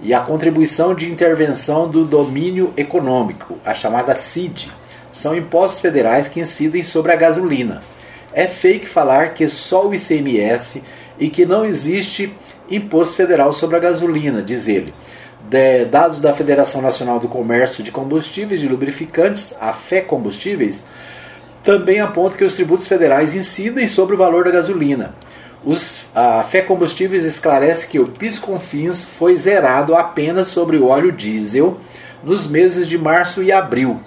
e 0.00 0.14
a 0.14 0.20
contribuição 0.20 0.94
de 0.94 1.10
intervenção 1.10 1.88
do 1.88 2.04
domínio 2.04 2.72
econômico, 2.76 3.58
a 3.64 3.74
chamada 3.74 4.14
CID, 4.14 4.70
são 5.12 5.36
impostos 5.36 5.80
federais 5.80 6.28
que 6.28 6.38
incidem 6.38 6.82
sobre 6.82 7.10
a 7.10 7.16
gasolina. 7.16 7.82
É 8.32 8.46
fake 8.46 8.86
falar 8.86 9.32
que 9.34 9.48
só 9.48 9.86
o 9.86 9.94
ICMS 9.94 10.82
e 11.18 11.28
que 11.28 11.46
não 11.46 11.64
existe 11.64 12.32
imposto 12.70 13.16
federal 13.16 13.52
sobre 13.52 13.76
a 13.76 13.80
gasolina, 13.80 14.42
diz 14.42 14.68
ele. 14.68 14.92
De, 15.48 15.84
dados 15.84 16.20
da 16.20 16.32
Federação 16.32 16.82
Nacional 16.82 17.20
do 17.20 17.28
Comércio 17.28 17.84
de 17.84 17.92
Combustíveis 17.92 18.62
e 18.62 18.68
Lubrificantes, 18.68 19.54
a 19.60 19.72
FE 19.72 20.02
Combustíveis, 20.02 20.84
também 21.62 22.00
aponta 22.00 22.36
que 22.36 22.44
os 22.44 22.54
tributos 22.54 22.86
federais 22.86 23.34
incidem 23.34 23.86
sobre 23.88 24.14
o 24.14 24.18
valor 24.18 24.44
da 24.44 24.52
gasolina. 24.52 25.14
Os, 25.64 26.06
a 26.14 26.44
Fé 26.44 26.62
Combustíveis 26.62 27.24
esclarece 27.24 27.88
que 27.88 27.98
o 27.98 28.06
PIS/COFINS 28.06 29.04
foi 29.04 29.34
zerado 29.34 29.96
apenas 29.96 30.46
sobre 30.46 30.76
o 30.76 30.86
óleo 30.86 31.10
diesel 31.10 31.76
nos 32.22 32.46
meses 32.46 32.86
de 32.86 32.96
março 32.96 33.42
e 33.42 33.50
abril, 33.50 34.00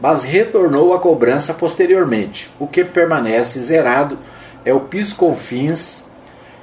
mas 0.00 0.24
retornou 0.24 0.92
a 0.92 0.98
cobrança 0.98 1.54
posteriormente. 1.54 2.50
O 2.58 2.66
que 2.66 2.82
permanece 2.82 3.60
zerado 3.60 4.18
é 4.64 4.74
o 4.74 4.80
PIS/COFINS 4.80 6.05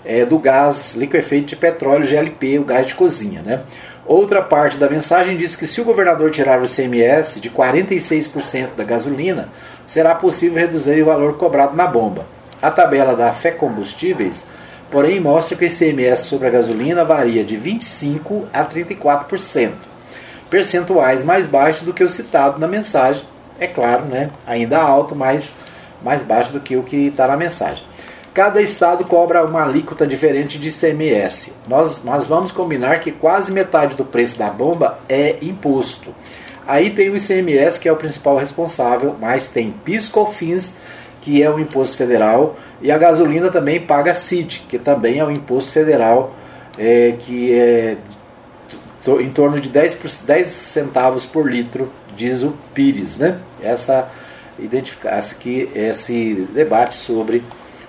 é, 0.06 0.26
do 0.26 0.38
gás 0.38 0.96
liquefeito 0.96 1.48
de 1.48 1.56
petróleo 1.56 2.06
GLP, 2.06 2.60
o 2.60 2.64
gás 2.64 2.88
de 2.88 2.96
cozinha. 2.96 3.42
Né? 3.42 3.62
Outra 4.06 4.42
parte 4.42 4.78
da 4.78 4.90
mensagem 4.90 5.38
diz 5.38 5.56
que 5.56 5.66
se 5.66 5.80
o 5.80 5.86
governador 5.86 6.30
tirar 6.30 6.62
o 6.62 6.66
ICMS 6.66 7.40
de 7.40 7.50
46% 7.50 8.76
da 8.76 8.84
gasolina, 8.84 9.48
será 9.86 10.14
possível 10.14 10.60
reduzir 10.60 11.02
o 11.02 11.06
valor 11.06 11.38
cobrado 11.38 11.76
na 11.76 11.88
bomba. 11.88 12.26
A 12.62 12.70
tabela 12.70 13.16
da 13.16 13.32
Fé 13.32 13.52
Combustíveis, 13.52 14.46
porém, 14.92 15.20
mostra 15.20 15.58
que 15.58 15.64
o 15.64 15.68
ICMS 15.68 16.26
sobre 16.26 16.48
a 16.48 16.52
gasolina 16.52 17.06
varia 17.06 17.44
de 17.44 17.58
25% 17.58 18.44
a 18.54 18.66
34%, 18.66 19.72
percentuais 20.50 21.24
mais 21.24 21.48
baixos 21.48 21.84
do 21.84 21.94
que 21.94 22.04
o 22.04 22.10
citado 22.10 22.60
na 22.60 22.68
mensagem. 22.68 23.24
É 23.60 23.68
claro, 23.68 24.04
né? 24.06 24.30
ainda 24.46 24.80
alto, 24.80 25.16
mas 25.16 25.54
mais 26.04 26.24
baixo 26.24 26.52
do 26.52 26.60
que 26.60 26.76
o 26.76 26.84
que 26.84 27.08
está 27.08 27.28
na 27.28 27.38
mensagem. 27.38 27.84
Cada 28.34 28.60
estado 28.60 29.06
cobra 29.06 29.46
uma 29.46 29.64
alíquota 29.64 30.08
diferente 30.08 30.58
de 30.58 30.70
ICMS. 30.70 31.54
Nós, 31.68 32.04
nós 32.04 32.26
vamos 32.26 32.52
combinar 32.52 33.00
que 33.00 33.12
quase 33.12 33.52
metade 33.52 33.96
do 33.96 34.04
preço 34.04 34.40
da 34.40 34.50
bomba 34.50 34.98
é 35.08 35.38
imposto. 35.40 36.16
Aí 36.66 36.90
tem 36.90 37.10
o 37.10 37.16
ICMS, 37.16 37.80
que 37.80 37.88
é 37.88 37.92
o 37.92 37.96
principal 37.96 38.36
responsável, 38.38 39.16
mas 39.22 39.48
tem 39.48 39.72
PIS/COFINS, 39.72 40.76
que 41.22 41.44
é 41.44 41.50
o 41.50 41.60
imposto 41.60 41.96
federal, 41.96 42.58
e 42.82 42.92
a 42.92 42.98
gasolina 42.98 43.52
também 43.52 43.80
paga 43.80 44.16
CID, 44.16 44.66
que 44.68 44.80
também 44.80 45.20
é 45.20 45.26
o 45.26 45.30
imposto 45.30 45.72
federal, 45.72 46.34
é, 46.76 47.14
que 47.20 47.54
é 47.54 47.98
em 49.20 49.30
torno 49.30 49.60
de 49.60 49.70
10, 49.70 50.22
10 50.26 50.48
centavos 50.48 51.24
por 51.26 51.50
litro, 51.50 51.92
diz 52.16 52.42
o 52.42 52.54
Pires. 52.74 53.18
Né? 53.20 53.38
Essa, 53.62 54.10
essa 55.04 55.36
aqui, 55.36 55.70
esse 55.76 56.48
debate 56.52 56.96
sobre 56.96 57.44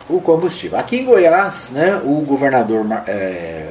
o 0.09 0.21
combustível. 0.21 0.79
Aqui 0.79 0.97
em 0.97 1.05
Goiás, 1.05 1.71
né, 1.71 2.01
o 2.05 2.21
governador, 2.21 2.85
é, 3.07 3.69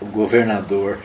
o 0.00 0.06
governador 0.06 0.98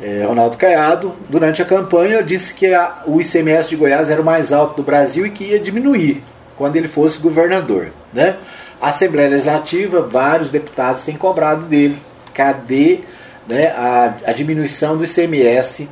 é, 0.00 0.24
Ronaldo 0.26 0.56
Caiado, 0.56 1.14
durante 1.28 1.60
a 1.60 1.64
campanha, 1.64 2.22
disse 2.22 2.54
que 2.54 2.72
a, 2.72 3.02
o 3.06 3.20
ICMS 3.20 3.70
de 3.70 3.76
Goiás 3.76 4.10
era 4.10 4.22
o 4.22 4.24
mais 4.24 4.52
alto 4.52 4.76
do 4.76 4.82
Brasil 4.82 5.26
e 5.26 5.30
que 5.30 5.44
ia 5.44 5.58
diminuir 5.58 6.22
quando 6.56 6.76
ele 6.76 6.88
fosse 6.88 7.18
governador. 7.18 7.88
Né? 8.12 8.36
A 8.80 8.88
Assembleia 8.88 9.28
Legislativa, 9.28 10.02
vários 10.02 10.50
deputados 10.50 11.04
têm 11.04 11.16
cobrado 11.16 11.62
dele. 11.62 12.00
Cadê 12.32 13.00
né, 13.48 13.68
a, 13.68 14.14
a 14.26 14.32
diminuição 14.32 14.96
do 14.96 15.04
ICMS 15.04 15.88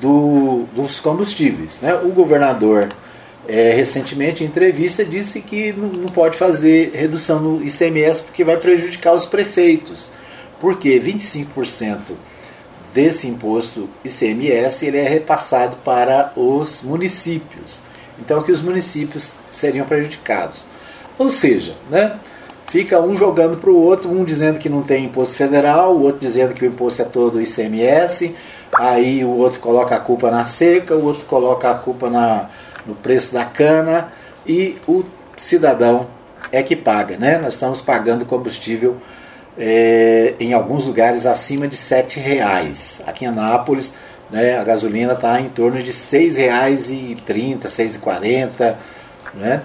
do, 0.00 0.64
dos 0.74 0.98
combustíveis? 0.98 1.78
Né? 1.82 1.94
O 1.94 2.08
governador, 2.08 2.88
é, 3.52 3.70
recentemente, 3.74 4.42
em 4.42 4.46
entrevista, 4.46 5.04
disse 5.04 5.42
que 5.42 5.74
não, 5.74 6.06
pode 6.06 6.38
fazer 6.38 6.92
redução 6.94 7.38
no 7.38 7.62
ICMS 7.62 8.22
porque 8.22 8.42
vai 8.42 8.56
prejudicar 8.56 9.12
os 9.12 9.26
prefeitos. 9.26 10.10
Porque 10.58 10.98
25% 10.98 11.98
desse 12.94 13.28
imposto 13.28 13.90
ICMS 14.02 14.86
ele 14.86 14.96
é 14.96 15.06
repassado 15.06 15.76
para 15.84 16.32
os 16.34 16.80
municípios. 16.82 17.82
Então 18.18 18.42
que 18.42 18.50
os 18.50 18.62
municípios 18.62 19.34
seriam 19.50 19.84
prejudicados. 19.84 20.64
Ou 21.18 21.28
seja, 21.28 21.74
né, 21.90 22.18
fica 22.68 23.02
um 23.02 23.18
jogando 23.18 23.58
para 23.58 23.68
o 23.68 23.76
outro, 23.76 24.10
um 24.10 24.24
dizendo 24.24 24.58
que 24.58 24.70
não 24.70 24.82
tem 24.82 25.04
imposto 25.04 25.36
federal, 25.36 25.94
o 25.94 26.04
outro 26.04 26.20
dizendo 26.20 26.54
que 26.54 26.64
o 26.64 26.68
imposto 26.68 27.02
é 27.02 27.04
todo 27.04 27.38
ICMS, 27.38 28.34
aí 28.72 29.22
o 29.22 29.36
outro 29.36 29.60
coloca 29.60 29.94
a 29.94 30.00
culpa 30.00 30.30
na 30.30 30.46
seca, 30.46 30.94
o 30.94 31.04
outro 31.04 31.26
coloca 31.26 31.70
a 31.70 31.74
culpa 31.74 32.08
na, 32.08 32.48
no 32.86 32.94
preço 32.94 33.32
da 33.32 33.44
cana 33.44 34.12
e 34.46 34.76
o 34.86 35.04
cidadão 35.36 36.06
é 36.50 36.62
que 36.62 36.76
paga. 36.76 37.16
Né? 37.16 37.38
Nós 37.38 37.54
estamos 37.54 37.80
pagando 37.80 38.24
combustível 38.24 38.96
é, 39.56 40.34
em 40.40 40.52
alguns 40.52 40.84
lugares 40.84 41.26
acima 41.26 41.68
de 41.68 41.76
R$ 41.76 42.20
reais. 42.20 43.00
Aqui 43.06 43.24
em 43.24 43.28
Anápolis, 43.28 43.94
né, 44.30 44.58
a 44.58 44.64
gasolina 44.64 45.12
está 45.12 45.40
em 45.40 45.48
torno 45.48 45.82
de 45.82 45.90
R$ 45.90 45.96
6,30, 45.96 47.26
R$ 47.26 47.68
6,40. 47.68 48.74
Né? 49.34 49.62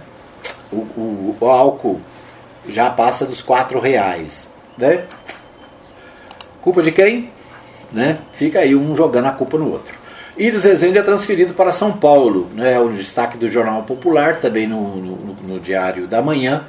O, 0.72 0.76
o, 0.76 1.38
o, 1.40 1.46
álcool 1.50 2.02
já 2.68 2.90
passa 2.90 3.26
dos 3.26 3.42
R$ 3.42 3.80
reais. 3.82 4.50
Né? 4.78 5.04
Culpa 6.62 6.82
de 6.82 6.92
quem? 6.92 7.32
Né? 7.92 8.18
Fica 8.34 8.60
aí 8.60 8.76
um 8.76 8.96
jogando 8.96 9.28
a 9.28 9.32
culpa 9.32 9.58
no 9.58 9.72
outro. 9.72 9.97
Iris 10.38 10.64
Rezende 10.64 10.98
é 10.98 11.02
transferido 11.02 11.54
para 11.54 11.72
São 11.72 11.92
Paulo, 11.94 12.48
né? 12.54 12.80
o 12.80 12.90
destaque 12.90 13.38
do 13.38 13.48
Jornal 13.48 13.84
Popular, 13.84 14.40
também 14.40 14.68
no, 14.68 14.96
no, 14.98 15.36
no 15.48 15.60
Diário 15.60 16.08
da 16.08 16.22
Manhã 16.22 16.64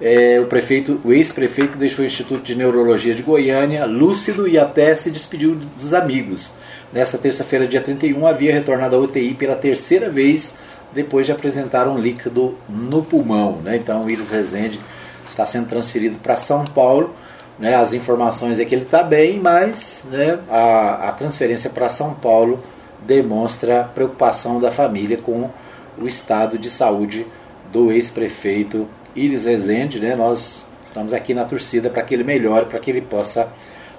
é, 0.00 0.40
o 0.40 0.46
prefeito, 0.46 1.00
o 1.04 1.12
ex-prefeito 1.12 1.78
deixou 1.78 2.04
o 2.04 2.06
Instituto 2.06 2.42
de 2.42 2.54
Neurologia 2.54 3.14
de 3.14 3.22
Goiânia 3.22 3.84
lúcido 3.84 4.48
e 4.48 4.58
até 4.58 4.94
se 4.94 5.10
despediu 5.10 5.54
dos 5.54 5.94
amigos. 5.94 6.54
Nesta 6.92 7.18
terça-feira, 7.18 7.66
dia 7.66 7.80
31, 7.80 8.26
havia 8.26 8.52
retornado 8.52 8.96
à 8.96 8.98
UTI 8.98 9.34
pela 9.34 9.56
terceira 9.56 10.08
vez 10.10 10.56
depois 10.92 11.26
de 11.26 11.32
apresentar 11.32 11.88
um 11.88 11.98
líquido 11.98 12.56
no 12.68 13.02
pulmão. 13.02 13.60
Né? 13.62 13.76
Então, 13.76 14.04
o 14.04 14.10
Iris 14.10 14.30
Rezende 14.30 14.80
está 15.28 15.44
sendo 15.46 15.68
transferido 15.68 16.18
para 16.18 16.36
São 16.36 16.64
Paulo. 16.64 17.14
Né? 17.58 17.74
As 17.74 17.92
informações 17.92 18.60
é 18.60 18.64
que 18.64 18.74
ele 18.74 18.82
está 18.82 19.02
bem, 19.02 19.40
mas 19.40 20.04
né, 20.10 20.38
a, 20.48 21.08
a 21.08 21.12
transferência 21.12 21.70
para 21.70 21.88
São 21.88 22.14
Paulo 22.14 22.62
demonstra 23.06 23.90
preocupação 23.94 24.60
da 24.60 24.70
família 24.70 25.16
com 25.16 25.50
o 25.98 26.06
estado 26.06 26.58
de 26.58 26.70
saúde 26.70 27.26
do 27.72 27.92
ex-prefeito 27.92 28.88
Iris 29.14 29.44
Rezende, 29.44 30.00
né, 30.00 30.16
nós 30.16 30.66
estamos 30.82 31.12
aqui 31.12 31.34
na 31.34 31.44
torcida 31.44 31.88
para 31.88 32.02
que 32.02 32.14
ele 32.14 32.24
melhore, 32.24 32.66
para 32.66 32.78
que 32.78 32.90
ele 32.90 33.00
possa 33.00 33.48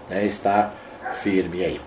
né, 0.09 0.25
estar 0.25 0.75
firme 1.21 1.63
aí. 1.63 1.79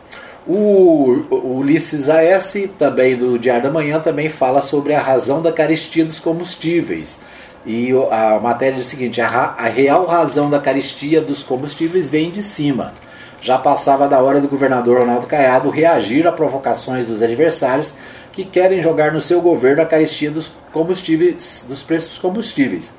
O, 0.47 1.25
o 1.31 1.59
Ulisses 1.59 2.09
AS, 2.09 2.55
também 2.79 3.17
do 3.17 3.39
Diário 3.39 3.65
da 3.65 3.71
Manhã, 3.71 4.01
também 4.01 4.31
fala 4.31 4.63
sobre 4.63 4.95
a 4.95 5.01
razão 5.01 5.43
da 5.43 5.53
carestia 5.53 6.05
dos 6.07 6.19
combustíveis. 6.19 7.21
E 7.67 7.91
a 8.11 8.41
matéria 8.41 8.77
diz 8.77 8.87
o 8.87 8.89
seguinte: 8.89 9.21
a, 9.21 9.29
a 9.29 9.67
real 9.67 10.07
razão 10.07 10.49
da 10.49 10.59
carestia 10.59 11.21
dos 11.21 11.43
combustíveis 11.43 12.09
vem 12.09 12.31
de 12.31 12.43
cima. 12.43 12.95
Já 13.41 13.59
passava 13.59 14.09
da 14.09 14.21
hora 14.21 14.41
do 14.41 14.49
governador 14.49 15.01
Ronaldo 15.01 15.27
Caiado 15.27 15.71
reagir 15.71 16.27
a 16.27 16.33
provocações 16.33 17.07
dos 17.07 17.23
adversários 17.23 17.95
que 18.33 18.45
querem 18.45 18.83
jogar 18.83 19.13
no 19.13 19.21
seu 19.21 19.41
governo 19.41 19.83
a 19.83 19.87
carestia 19.87 20.31
dos 20.31 20.53
combustíveis, 20.73 21.65
dos 21.69 21.83
preços 21.83 22.11
dos 22.11 22.19
combustíveis 22.19 22.93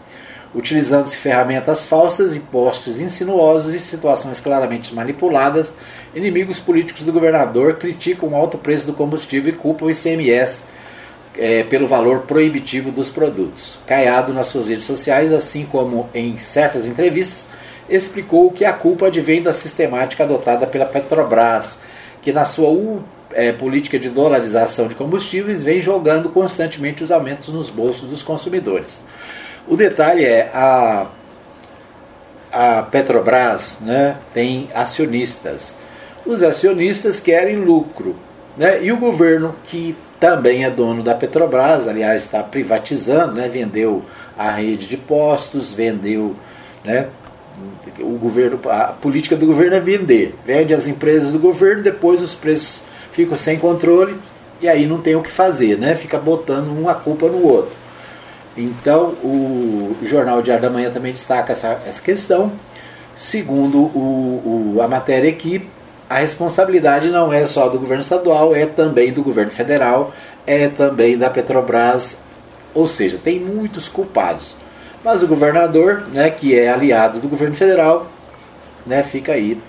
utilizando-se 0.54 1.17
ferramentas 1.17 1.86
falsas 1.86 2.38
postes 2.38 2.99
insinuosos 2.99 3.73
e 3.73 3.80
situações 3.80 4.41
claramente 4.41 4.93
manipuladas, 4.95 5.71
inimigos 6.15 6.60
políticos 6.60 7.06
do 7.06 7.13
governador 7.13 7.75
criticam 7.75 8.30
o 8.30 8.36
alto 8.36 8.58
preço 8.58 8.86
do 8.86 8.93
combustível 8.93 9.54
e 9.54 9.56
culpam 9.56 9.86
o 9.86 9.91
ICMS 9.91 10.63
é, 11.38 11.63
pelo 11.63 11.88
valor 11.88 12.21
proibitivo 12.21 12.91
dos 12.91 13.10
produtos. 13.10 13.80
Caiado 13.86 14.34
nas 14.34 14.47
suas 14.47 14.69
redes 14.69 14.86
sociais, 14.86 15.32
assim 15.32 15.65
como 15.65 16.10
em 16.13 16.38
certas 16.38 16.88
entrevistas, 16.88 17.45
explicou 17.89 18.52
que 18.52 18.63
a 18.63 18.73
culpa 18.73 19.08
advém 19.08 19.41
da 19.41 19.52
sistemática 19.52 20.23
adotada 20.23 20.67
pela 20.67 20.86
Petrobras, 20.86 21.78
que 22.21 22.32
na 22.32 22.45
sua 22.45 22.69
é, 23.32 23.52
política 23.52 23.97
de 23.97 24.10
dolarização 24.10 24.88
de 24.88 24.95
combustíveis 24.95 25.63
vem 25.63 25.82
jogando 25.82 26.30
constantemente 26.30 27.04
os 27.04 27.12
aumentos 27.12 27.49
nos 27.49 27.69
bolsos 27.69 28.10
dos 28.10 28.23
consumidores. 28.23 29.02
O 29.67 29.75
detalhe 29.75 30.25
é 30.25 30.49
a, 30.54 31.08
a 32.52 32.84
Petrobras 32.84 33.78
né, 33.82 34.17
tem 34.34 34.69
acionistas. 34.73 35.75
Os 36.25 36.43
acionistas 36.43 37.19
querem 37.19 37.58
lucro. 37.58 38.15
Né? 38.58 38.84
E 38.84 38.91
o 38.91 38.97
governo, 38.97 39.56
que 39.65 39.95
também 40.19 40.65
é 40.65 40.69
dono 40.69 41.02
da 41.02 41.15
Petrobras, 41.15 41.88
aliás, 41.88 42.23
está 42.23 42.43
privatizando, 42.43 43.34
né? 43.34 43.47
vendeu 43.47 44.04
a 44.38 44.52
rede 44.52 44.88
de 44.88 44.97
postos, 44.97 45.73
vendeu. 45.73 46.36
Né? 46.84 47.08
O 48.00 48.17
governo, 48.17 48.60
a 48.69 48.86
política 48.86 49.36
do 49.36 49.45
governo 49.45 49.76
é 49.76 49.80
vender. 49.80 50.36
Vende 50.45 50.74
as 50.74 50.88
empresas 50.88 51.32
do 51.32 51.39
governo, 51.39 51.84
depois 51.84 52.22
os 52.22 52.34
preços 52.34 52.84
ficam 53.12 53.36
sem 53.36 53.58
controle 53.58 54.15
e 54.62 54.67
aí 54.67 54.86
não 54.86 55.02
tem 55.02 55.15
o 55.15 55.22
que 55.22 55.32
fazer, 55.32 55.78
né? 55.78 55.95
Fica 55.95 56.17
botando 56.17 56.67
uma 56.67 56.93
culpa 56.93 57.28
no 57.28 57.45
outro. 57.45 57.76
Então, 58.58 59.15
o 59.24 59.95
Jornal 60.04 60.41
Diário 60.41 60.63
da 60.63 60.69
Manhã 60.69 60.91
também 60.91 61.13
destaca 61.13 61.54
essa, 61.54 61.82
essa 61.86 62.02
questão. 62.02 62.52
Segundo 63.17 63.78
o, 63.78 64.76
o, 64.76 64.82
a 64.82 64.88
matéria 64.88 65.30
aqui, 65.30 65.67
a 66.10 66.19
responsabilidade 66.19 67.10
não 67.10 67.32
é 67.32 67.45
só 67.45 67.69
do 67.69 67.80
governo 67.80 68.02
estadual, 68.02 68.56
é 68.56 68.65
também 68.65 69.13
do 69.13 69.22
governo 69.22 69.52
federal, 69.52 70.13
é 70.45 70.67
também 70.67 71.17
da 71.17 71.30
Petrobras, 71.30 72.17
ou 72.74 72.88
seja, 72.88 73.19
tem 73.24 73.39
muitos 73.39 73.88
culpados. 73.88 74.56
Mas 75.03 75.23
o 75.23 75.27
governador, 75.27 76.03
né, 76.12 76.29
que 76.29 76.57
é 76.57 76.69
aliado 76.69 77.19
do 77.19 77.29
governo 77.29 77.55
federal, 77.55 78.07
né, 78.85 79.01
fica 79.03 79.33
aí 79.33 79.62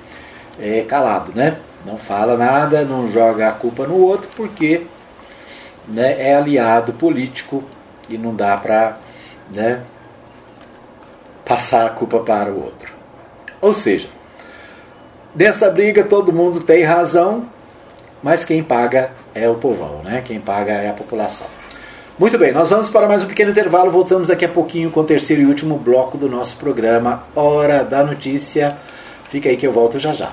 é, 0.58 0.82
calado, 0.82 1.32
né? 1.34 1.56
Não 1.84 1.96
fala 1.96 2.36
nada, 2.36 2.82
não 2.82 3.10
joga 3.10 3.48
a 3.48 3.52
culpa 3.52 3.86
no 3.86 3.96
outro, 3.96 4.28
porque 4.36 4.82
né, 5.88 6.16
é 6.18 6.34
aliado 6.34 6.92
político 6.92 7.64
e 8.08 8.18
não 8.18 8.34
dá 8.34 8.56
para 8.56 8.98
né, 9.50 9.82
passar 11.44 11.86
a 11.86 11.90
culpa 11.90 12.20
para 12.20 12.50
o 12.50 12.62
outro. 12.62 12.92
Ou 13.60 13.72
seja, 13.74 14.08
nessa 15.34 15.70
briga 15.70 16.04
todo 16.04 16.32
mundo 16.32 16.60
tem 16.60 16.82
razão, 16.82 17.48
mas 18.22 18.44
quem 18.44 18.62
paga 18.62 19.10
é 19.34 19.48
o 19.48 19.54
povão, 19.54 20.02
né? 20.02 20.22
quem 20.24 20.40
paga 20.40 20.72
é 20.72 20.90
a 20.90 20.94
população. 20.94 21.59
Muito 22.20 22.36
bem, 22.36 22.52
nós 22.52 22.68
vamos 22.68 22.90
para 22.90 23.08
mais 23.08 23.24
um 23.24 23.26
pequeno 23.26 23.50
intervalo, 23.50 23.90
voltamos 23.90 24.28
daqui 24.28 24.44
a 24.44 24.48
pouquinho 24.48 24.90
com 24.90 25.00
o 25.00 25.04
terceiro 25.04 25.40
e 25.40 25.46
último 25.46 25.78
bloco 25.78 26.18
do 26.18 26.28
nosso 26.28 26.54
programa 26.58 27.24
Hora 27.34 27.82
da 27.82 28.04
Notícia. 28.04 28.76
Fica 29.30 29.48
aí 29.48 29.56
que 29.56 29.66
eu 29.66 29.72
volto 29.72 29.98
já 29.98 30.12
já. 30.12 30.30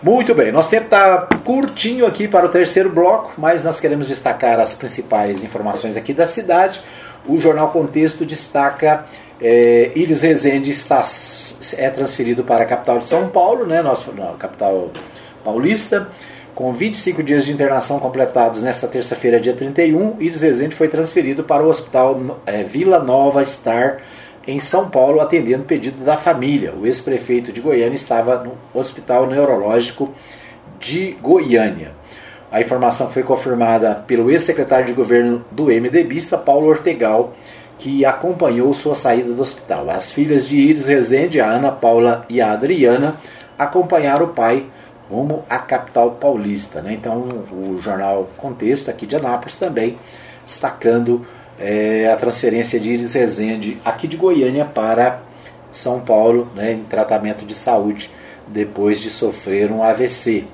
Muito 0.00 0.32
bem, 0.36 0.52
nosso 0.52 0.70
tempo 0.70 0.84
está 0.84 1.26
curtinho 1.44 2.06
aqui 2.06 2.28
para 2.28 2.46
o 2.46 2.48
terceiro 2.48 2.90
bloco, 2.90 3.32
mas 3.36 3.64
nós 3.64 3.80
queremos 3.80 4.06
destacar 4.06 4.60
as 4.60 4.72
principais 4.76 5.42
informações 5.42 5.96
aqui 5.96 6.14
da 6.14 6.28
cidade. 6.28 6.80
O 7.26 7.40
Jornal 7.40 7.70
Contexto 7.70 8.24
destaca 8.24 9.04
é, 9.42 9.90
Iris 9.96 10.22
Rezende 10.22 10.70
está, 10.70 11.02
é 11.76 11.90
transferido 11.90 12.44
para 12.44 12.62
a 12.62 12.66
capital 12.66 13.00
de 13.00 13.08
São 13.08 13.28
Paulo, 13.28 13.66
né, 13.66 13.82
nossa 13.82 14.12
capital 14.38 14.90
paulista, 15.42 16.08
Com 16.60 16.74
25 16.74 17.22
dias 17.22 17.46
de 17.46 17.52
internação 17.52 17.98
completados 17.98 18.62
nesta 18.62 18.86
terça-feira, 18.86 19.40
dia 19.40 19.54
31, 19.54 20.16
Iris 20.20 20.42
Rezende 20.42 20.76
foi 20.76 20.88
transferido 20.88 21.42
para 21.42 21.62
o 21.62 21.70
Hospital 21.70 22.38
é, 22.44 22.62
Vila 22.62 22.98
Nova 22.98 23.42
Star, 23.46 24.02
em 24.46 24.60
São 24.60 24.90
Paulo, 24.90 25.22
atendendo 25.22 25.64
pedido 25.64 26.04
da 26.04 26.18
família. 26.18 26.74
O 26.78 26.84
ex-prefeito 26.84 27.50
de 27.50 27.62
Goiânia 27.62 27.94
estava 27.94 28.44
no 28.44 28.52
Hospital 28.78 29.26
Neurológico 29.26 30.14
de 30.78 31.12
Goiânia. 31.22 31.92
A 32.52 32.60
informação 32.60 33.08
foi 33.08 33.22
confirmada 33.22 33.94
pelo 34.06 34.30
ex-secretário 34.30 34.84
de 34.84 34.92
governo 34.92 35.42
do 35.50 35.68
MDBista, 35.68 36.36
Paulo 36.36 36.68
Ortegal, 36.68 37.32
que 37.78 38.04
acompanhou 38.04 38.74
sua 38.74 38.94
saída 38.94 39.32
do 39.32 39.40
hospital. 39.40 39.88
As 39.88 40.12
filhas 40.12 40.46
de 40.46 40.58
Iris 40.58 40.86
Rezende, 40.86 41.40
a 41.40 41.48
Ana 41.48 41.72
Paula 41.72 42.26
e 42.28 42.38
a 42.38 42.52
Adriana, 42.52 43.16
acompanharam 43.58 44.26
o 44.26 44.34
pai 44.34 44.66
rumo 45.10 45.44
à 45.50 45.58
capital 45.58 46.12
paulista. 46.12 46.80
Né? 46.80 46.92
Então, 46.94 47.44
o 47.50 47.78
jornal 47.80 48.28
Contexto, 48.36 48.90
aqui 48.90 49.06
de 49.06 49.16
Anápolis, 49.16 49.56
também 49.56 49.98
destacando 50.46 51.26
é, 51.58 52.10
a 52.10 52.16
transferência 52.16 52.78
de 52.78 52.90
Iris 52.90 53.12
Rezende 53.12 53.78
aqui 53.84 54.06
de 54.06 54.16
Goiânia 54.16 54.64
para 54.64 55.20
São 55.70 56.00
Paulo, 56.00 56.48
né, 56.54 56.72
em 56.72 56.84
tratamento 56.84 57.44
de 57.44 57.54
saúde, 57.54 58.10
depois 58.46 59.00
de 59.00 59.10
sofrer 59.10 59.70
um 59.70 59.82
AVC. 59.82 60.44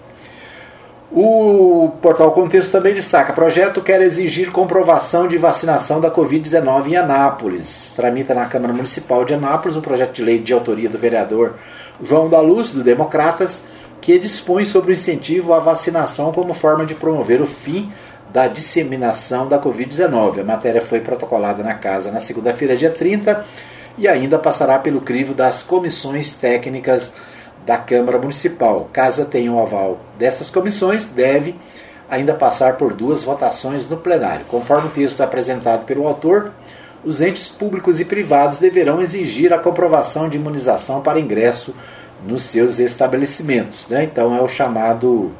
O 1.11 1.93
portal 2.03 2.33
Contexto 2.33 2.73
também 2.73 2.93
destaca: 2.93 3.33
projeto 3.33 3.81
quer 3.81 4.03
exigir 4.03 4.51
comprovação 4.51 5.29
de 5.29 5.39
vacinação 5.39 6.01
da 6.01 6.11
Covid-19 6.11 6.89
em 6.89 6.97
Anápolis. 6.97 7.93
Tramita 7.95 8.35
na 8.35 8.47
Câmara 8.47 8.73
Municipal 8.73 9.25
de 9.25 9.33
Anápolis 9.33 9.77
um 9.77 9.81
projeto 9.81 10.13
de 10.15 10.25
lei 10.25 10.41
de 10.41 10.53
autoria 10.53 10.89
do 10.89 10.99
vereador 10.99 11.55
João 12.03 12.29
da 12.29 12.41
Luz, 12.41 12.71
do 12.71 12.83
Democratas, 12.83 13.63
que 14.07 14.21
dispõe 14.21 14.65
sobre 14.65 14.93
o 14.93 14.95
incentivo 14.95 15.53
à 15.53 15.59
vacinação 15.59 16.31
como 16.31 16.55
forma 16.55 16.87
de 16.87 16.95
promover 16.95 17.43
o 17.43 17.47
fim 17.47 17.91
da 18.33 18.47
disseminação 18.47 19.49
da 19.49 19.61
Covid-19. 19.61 20.43
A 20.43 20.45
matéria 20.45 20.81
foi 20.81 21.01
protocolada 21.01 21.65
na 21.65 21.75
casa 21.75 22.13
na 22.13 22.21
segunda-feira, 22.21 22.77
dia 22.77 22.89
30, 22.89 23.45
e 23.99 24.07
ainda 24.07 24.39
passará 24.39 24.79
pelo 24.79 25.01
crivo 25.01 25.35
das 25.35 25.61
comissões 25.61 26.33
técnicas 26.33 27.15
da 27.67 27.79
Câmara 27.79 28.17
Municipal. 28.17 28.89
Caso 28.93 29.25
tenha 29.25 29.51
o 29.51 29.57
um 29.57 29.61
aval 29.61 29.99
dessas 30.17 30.51
comissões, 30.51 31.07
deve 31.07 31.57
ainda 32.09 32.33
passar 32.33 32.77
por 32.77 32.93
duas 32.93 33.25
votações 33.25 33.91
no 33.91 33.97
plenário. 33.97 34.47
Conforme 34.47 34.87
o 34.87 34.93
texto 34.93 35.21
apresentado 35.21 35.85
pelo 35.85 36.07
autor, 36.07 36.53
os 37.05 37.21
entes 37.21 37.49
públicos 37.49 38.01
e 38.01 38.05
privados 38.05 38.61
deverão 38.61 39.03
exigir 39.03 39.53
a 39.53 39.59
comprovação 39.59 40.29
de 40.29 40.39
imunização 40.39 41.01
para 41.01 41.19
ingresso 41.19 41.75
nos 42.27 42.43
seus 42.45 42.79
estabelecimentos. 42.79 43.89
Né? 43.89 44.05
Então 44.05 44.35
é 44.35 44.41
o 44.41 44.49
chamado 44.49 45.33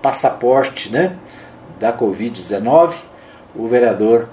passaporte 0.00 0.90
né, 0.90 1.16
da 1.78 1.92
Covid-19. 1.92 2.94
O 3.54 3.68
vereador 3.68 4.28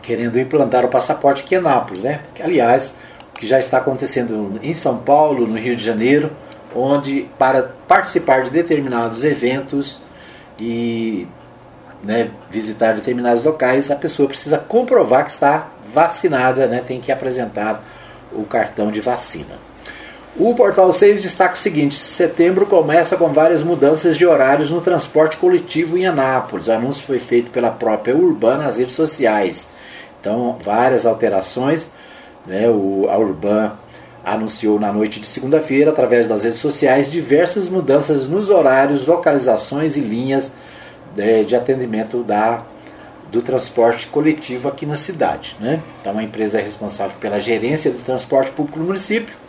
querendo 0.00 0.38
implantar 0.38 0.84
o 0.84 0.88
passaporte 0.88 1.42
aqui 1.42 1.54
em 1.54 1.60
Nápoles, 1.60 2.02
né? 2.02 2.20
que 2.34 2.42
aliás 2.42 2.94
que 3.34 3.46
já 3.46 3.58
está 3.58 3.78
acontecendo 3.78 4.58
em 4.62 4.74
São 4.74 4.98
Paulo, 4.98 5.46
no 5.46 5.58
Rio 5.58 5.76
de 5.76 5.84
Janeiro, 5.84 6.30
onde 6.74 7.28
para 7.38 7.70
participar 7.86 8.42
de 8.42 8.50
determinados 8.50 9.24
eventos 9.24 10.00
e 10.60 11.26
né, 12.02 12.30
visitar 12.50 12.94
determinados 12.94 13.44
locais, 13.44 13.90
a 13.90 13.96
pessoa 13.96 14.28
precisa 14.28 14.58
comprovar 14.58 15.24
que 15.24 15.32
está 15.32 15.68
vacinada, 15.92 16.66
né, 16.66 16.82
tem 16.86 17.00
que 17.00 17.12
apresentar 17.12 17.84
o 18.32 18.44
cartão 18.44 18.90
de 18.90 19.00
vacina. 19.00 19.71
O 20.34 20.54
Portal 20.54 20.90
6 20.92 21.20
destaca 21.20 21.54
o 21.54 21.58
seguinte: 21.58 21.94
setembro 21.94 22.64
começa 22.64 23.16
com 23.16 23.28
várias 23.28 23.62
mudanças 23.62 24.16
de 24.16 24.24
horários 24.24 24.70
no 24.70 24.80
transporte 24.80 25.36
coletivo 25.36 25.98
em 25.98 26.06
Anápolis. 26.06 26.68
O 26.68 26.72
anúncio 26.72 27.02
foi 27.02 27.18
feito 27.18 27.50
pela 27.50 27.70
própria 27.70 28.16
Urban 28.16 28.56
nas 28.56 28.78
redes 28.78 28.94
sociais. 28.94 29.68
Então, 30.20 30.56
várias 30.64 31.04
alterações 31.04 31.90
né, 32.46 32.66
o, 32.68 33.08
a 33.10 33.18
Urban 33.18 33.72
anunciou 34.24 34.80
na 34.80 34.90
noite 34.90 35.20
de 35.20 35.26
segunda-feira, 35.26 35.90
através 35.90 36.26
das 36.26 36.44
redes 36.44 36.60
sociais, 36.60 37.10
diversas 37.10 37.68
mudanças 37.68 38.26
nos 38.26 38.48
horários, 38.48 39.06
localizações 39.06 39.96
e 39.96 40.00
linhas 40.00 40.54
de, 41.14 41.22
né, 41.22 41.42
de 41.42 41.54
atendimento 41.54 42.22
da, 42.22 42.62
do 43.30 43.42
transporte 43.42 44.06
coletivo 44.06 44.68
aqui 44.68 44.86
na 44.86 44.96
cidade. 44.96 45.56
Né? 45.60 45.82
Então, 46.00 46.16
a 46.16 46.22
empresa 46.22 46.58
é 46.58 46.62
responsável 46.62 47.16
pela 47.20 47.38
gerência 47.38 47.90
do 47.90 47.98
transporte 47.98 48.52
público 48.52 48.78
no 48.78 48.86
município 48.86 49.41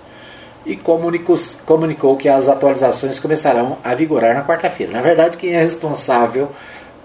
e 0.66 0.76
comunicou, 0.76 1.38
comunicou 1.66 2.16
que 2.16 2.30
as 2.30 2.47
atualizações 2.47 3.20
começarão 3.20 3.78
a 3.84 3.93
vigorar 3.93 4.36
na 4.36 4.43
quarta-feira. 4.43 4.93
Na 4.93 5.01
verdade, 5.01 5.38
quem 5.38 5.53
é 5.53 5.59
responsável 5.59 6.49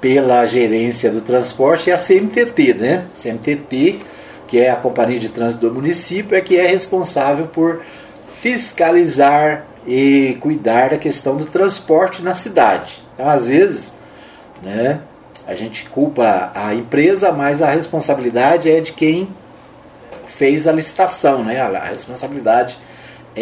pela 0.01 0.47
gerência 0.47 1.11
do 1.11 1.21
transporte 1.21 1.91
é 1.91 1.95
a 1.95 1.99
CMTT, 1.99 2.75
né? 2.75 3.05
CMTT 3.21 4.01
que 4.49 4.59
é 4.59 4.71
a 4.71 4.77
Companhia 4.77 5.19
de 5.19 5.29
Trânsito 5.29 5.69
do 5.69 5.75
município, 5.75 6.37
é 6.37 6.41
que 6.41 6.57
é 6.57 6.67
responsável 6.67 7.47
por 7.47 7.83
fiscalizar 8.41 9.67
e 9.87 10.37
cuidar 10.41 10.91
da 10.91 10.97
questão 10.97 11.37
do 11.37 11.45
transporte 11.45 12.23
na 12.23 12.35
cidade. 12.35 13.03
Então, 13.15 13.29
às 13.29 13.47
vezes, 13.47 13.93
né, 14.63 15.01
a 15.47 15.55
gente 15.55 15.89
culpa 15.91 16.51
a 16.55 16.75
empresa, 16.75 17.31
mas 17.31 17.63
a 17.63 17.71
responsabilidade 17.71 18.71
é 18.71 18.81
de 18.81 18.93
quem 18.93 19.29
fez 20.27 20.67
a 20.67 20.73
licitação, 20.73 21.45
né? 21.45 21.61
A 21.61 21.85
responsabilidade 21.85 22.79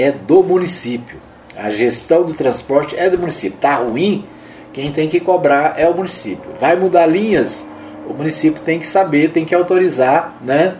é 0.01 0.13
do 0.13 0.43
município. 0.43 1.19
A 1.57 1.71
gestão 1.71 2.25
do 2.25 2.35
transporte 2.35 2.97
é 2.97 3.09
do 3.09 3.19
município. 3.19 3.59
Tá 3.59 3.77
ruim, 3.77 4.25
quem 4.73 4.93
tem 4.93 5.09
que 5.09 5.21
cobrar 5.21 5.75
é 5.79 5.89
o 5.89 5.95
município. 5.95 6.51
Vai 6.61 6.77
mudar 6.77 7.07
linhas, 7.07 7.65
o 8.09 8.13
município 8.13 8.63
tem 8.63 8.79
que 8.79 8.87
saber, 8.87 9.33
tem 9.33 9.45
que 9.45 9.55
autorizar, 9.55 10.37
né? 10.43 10.77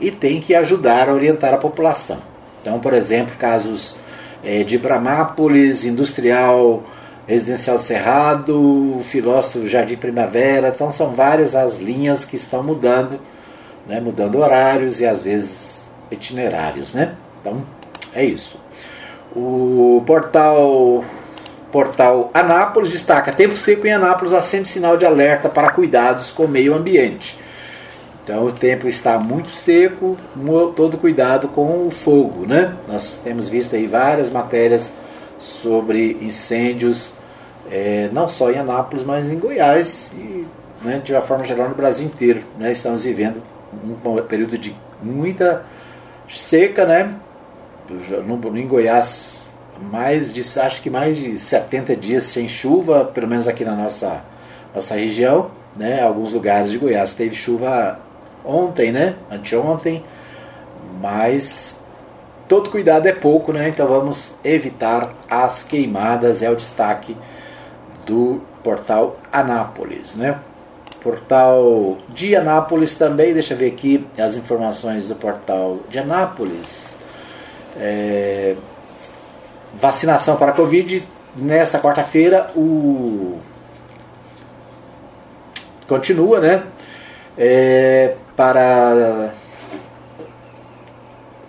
e 0.00 0.10
tem 0.10 0.40
que 0.40 0.54
ajudar 0.54 1.08
a 1.08 1.12
orientar 1.12 1.52
a 1.52 1.58
população. 1.58 2.18
Então, 2.62 2.80
por 2.80 2.94
exemplo, 2.94 3.34
casos 3.38 3.96
é, 4.42 4.64
de 4.64 4.78
Bramápolis, 4.78 5.84
Industrial, 5.84 6.82
Residencial 7.26 7.78
Cerrado, 7.78 9.00
Filósofo 9.04 9.68
Jardim 9.68 9.96
Primavera, 9.96 10.72
então 10.74 10.90
são 10.90 11.10
várias 11.10 11.54
as 11.54 11.78
linhas 11.78 12.24
que 12.24 12.36
estão 12.36 12.62
mudando, 12.62 13.20
né, 13.86 14.00
mudando 14.00 14.36
horários 14.36 15.00
e 15.00 15.06
às 15.06 15.22
vezes 15.22 15.84
itinerários. 16.10 16.94
Né? 16.94 17.14
Então, 17.40 17.62
é 18.14 18.24
isso. 18.24 18.58
O 19.34 20.02
portal 20.06 21.04
portal 21.70 22.30
Anápolis 22.34 22.90
destaca: 22.90 23.32
tempo 23.32 23.56
seco 23.56 23.86
em 23.86 23.92
Anápolis 23.92 24.32
acende 24.32 24.68
sinal 24.68 24.96
de 24.96 25.06
alerta 25.06 25.48
para 25.48 25.70
cuidados 25.70 26.30
com 26.30 26.44
o 26.44 26.48
meio 26.48 26.74
ambiente. 26.74 27.38
Então 28.22 28.44
o 28.44 28.52
tempo 28.52 28.86
está 28.86 29.18
muito 29.18 29.50
seco, 29.54 30.16
todo 30.76 30.98
cuidado 30.98 31.48
com 31.48 31.86
o 31.86 31.90
fogo, 31.90 32.46
né? 32.46 32.74
Nós 32.86 33.20
temos 33.24 33.48
visto 33.48 33.74
aí 33.74 33.86
várias 33.86 34.30
matérias 34.30 34.94
sobre 35.38 36.18
incêndios, 36.20 37.14
é, 37.70 38.08
não 38.12 38.28
só 38.28 38.50
em 38.50 38.58
Anápolis, 38.58 39.04
mas 39.04 39.30
em 39.30 39.38
Goiás 39.38 40.12
e 40.16 40.46
né, 40.82 41.00
de 41.02 41.12
uma 41.12 41.22
forma 41.22 41.44
geral 41.44 41.68
no 41.68 41.74
Brasil 41.74 42.06
inteiro. 42.06 42.42
Né? 42.58 42.72
Estamos 42.72 43.04
vivendo 43.04 43.42
um 43.84 44.22
período 44.22 44.58
de 44.58 44.74
muita 45.02 45.64
seca, 46.28 46.84
né? 46.84 47.14
No, 48.26 48.56
em 48.56 48.66
Goiás, 48.66 49.50
mais 49.90 50.32
de, 50.32 50.40
acho 50.40 50.82
que 50.82 50.90
mais 50.90 51.16
de 51.16 51.38
70 51.38 51.96
dias 51.96 52.24
sem 52.24 52.48
chuva, 52.48 53.04
pelo 53.04 53.26
menos 53.26 53.48
aqui 53.48 53.64
na 53.64 53.74
nossa, 53.74 54.22
nossa 54.74 54.94
região. 54.94 55.50
Né? 55.76 56.02
Alguns 56.02 56.32
lugares 56.32 56.70
de 56.70 56.78
Goiás 56.78 57.14
teve 57.14 57.34
chuva 57.34 57.98
ontem, 58.44 58.92
né? 58.92 59.16
Anteontem, 59.30 60.02
mas 61.00 61.78
todo 62.48 62.70
cuidado 62.70 63.06
é 63.06 63.12
pouco, 63.12 63.52
né? 63.52 63.68
Então 63.68 63.86
vamos 63.86 64.34
evitar 64.44 65.12
as 65.28 65.62
queimadas, 65.62 66.42
é 66.42 66.50
o 66.50 66.56
destaque 66.56 67.16
do 68.06 68.40
portal 68.62 69.16
Anápolis, 69.32 70.14
né? 70.14 70.38
Portal 71.02 71.98
de 72.08 72.36
Anápolis 72.36 72.94
também, 72.94 73.32
deixa 73.32 73.54
eu 73.54 73.58
ver 73.58 73.68
aqui 73.68 74.06
as 74.18 74.36
informações 74.36 75.08
do 75.08 75.14
portal 75.14 75.78
de 75.88 75.98
Anápolis. 75.98 76.89
É, 77.78 78.56
vacinação 79.74 80.36
para 80.36 80.50
a 80.50 80.54
Covid 80.54 81.02
nesta 81.36 81.78
quarta-feira 81.78 82.50
o 82.56 83.38
continua, 85.86 86.40
né? 86.40 86.62
É, 87.36 88.14
para 88.36 89.32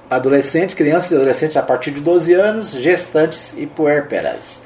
adolescentes, 0.10 0.76
crianças 0.76 1.12
e 1.12 1.16
adolescentes 1.16 1.56
a 1.58 1.62
partir 1.62 1.92
de 1.92 2.02
12 2.02 2.34
anos, 2.34 2.72
gestantes 2.72 3.56
e 3.58 3.66
puérperas. 3.66 4.60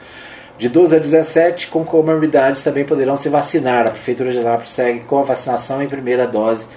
De 0.58 0.70
12 0.70 0.96
a 0.96 1.00
17, 1.00 1.68
com 1.68 1.84
comorbidades 1.84 2.62
também 2.62 2.86
poderão 2.86 3.18
se 3.18 3.28
vacinar. 3.28 3.86
A 3.86 3.92
Prefeitura 3.92 4.32
de 4.32 4.40
Anápolis 4.40 4.72
segue 4.72 5.02
com 5.02 5.20
a 5.20 5.24
vacinação 5.24 5.84
em 5.84 5.88
primeira 5.88 6.26
dose 6.26 6.68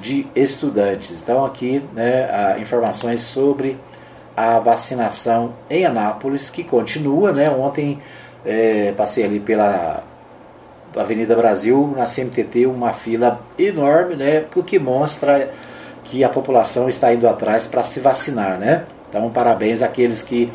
de 0.00 0.26
estudantes. 0.36 1.10
Então, 1.20 1.44
aqui, 1.44 1.82
né, 1.92 2.56
informações 2.60 3.20
sobre 3.20 3.76
a 4.38 4.60
vacinação 4.60 5.54
em 5.68 5.84
Anápolis, 5.84 6.48
que 6.48 6.62
continua. 6.62 7.32
Né? 7.32 7.50
Ontem 7.50 7.98
é, 8.46 8.92
passei 8.96 9.24
ali 9.24 9.40
pela 9.40 10.04
Avenida 10.96 11.34
Brasil, 11.34 11.92
na 11.96 12.04
CMTT, 12.04 12.66
uma 12.66 12.92
fila 12.92 13.40
enorme, 13.58 14.14
né? 14.14 14.44
O 14.54 14.62
que 14.62 14.78
mostra 14.78 15.50
que 16.04 16.22
a 16.22 16.28
população 16.28 16.88
está 16.88 17.12
indo 17.12 17.28
atrás 17.28 17.66
para 17.66 17.82
se 17.82 17.98
vacinar, 17.98 18.58
né? 18.58 18.84
Então, 19.08 19.28
parabéns 19.28 19.82
àqueles 19.82 20.22
que 20.22 20.50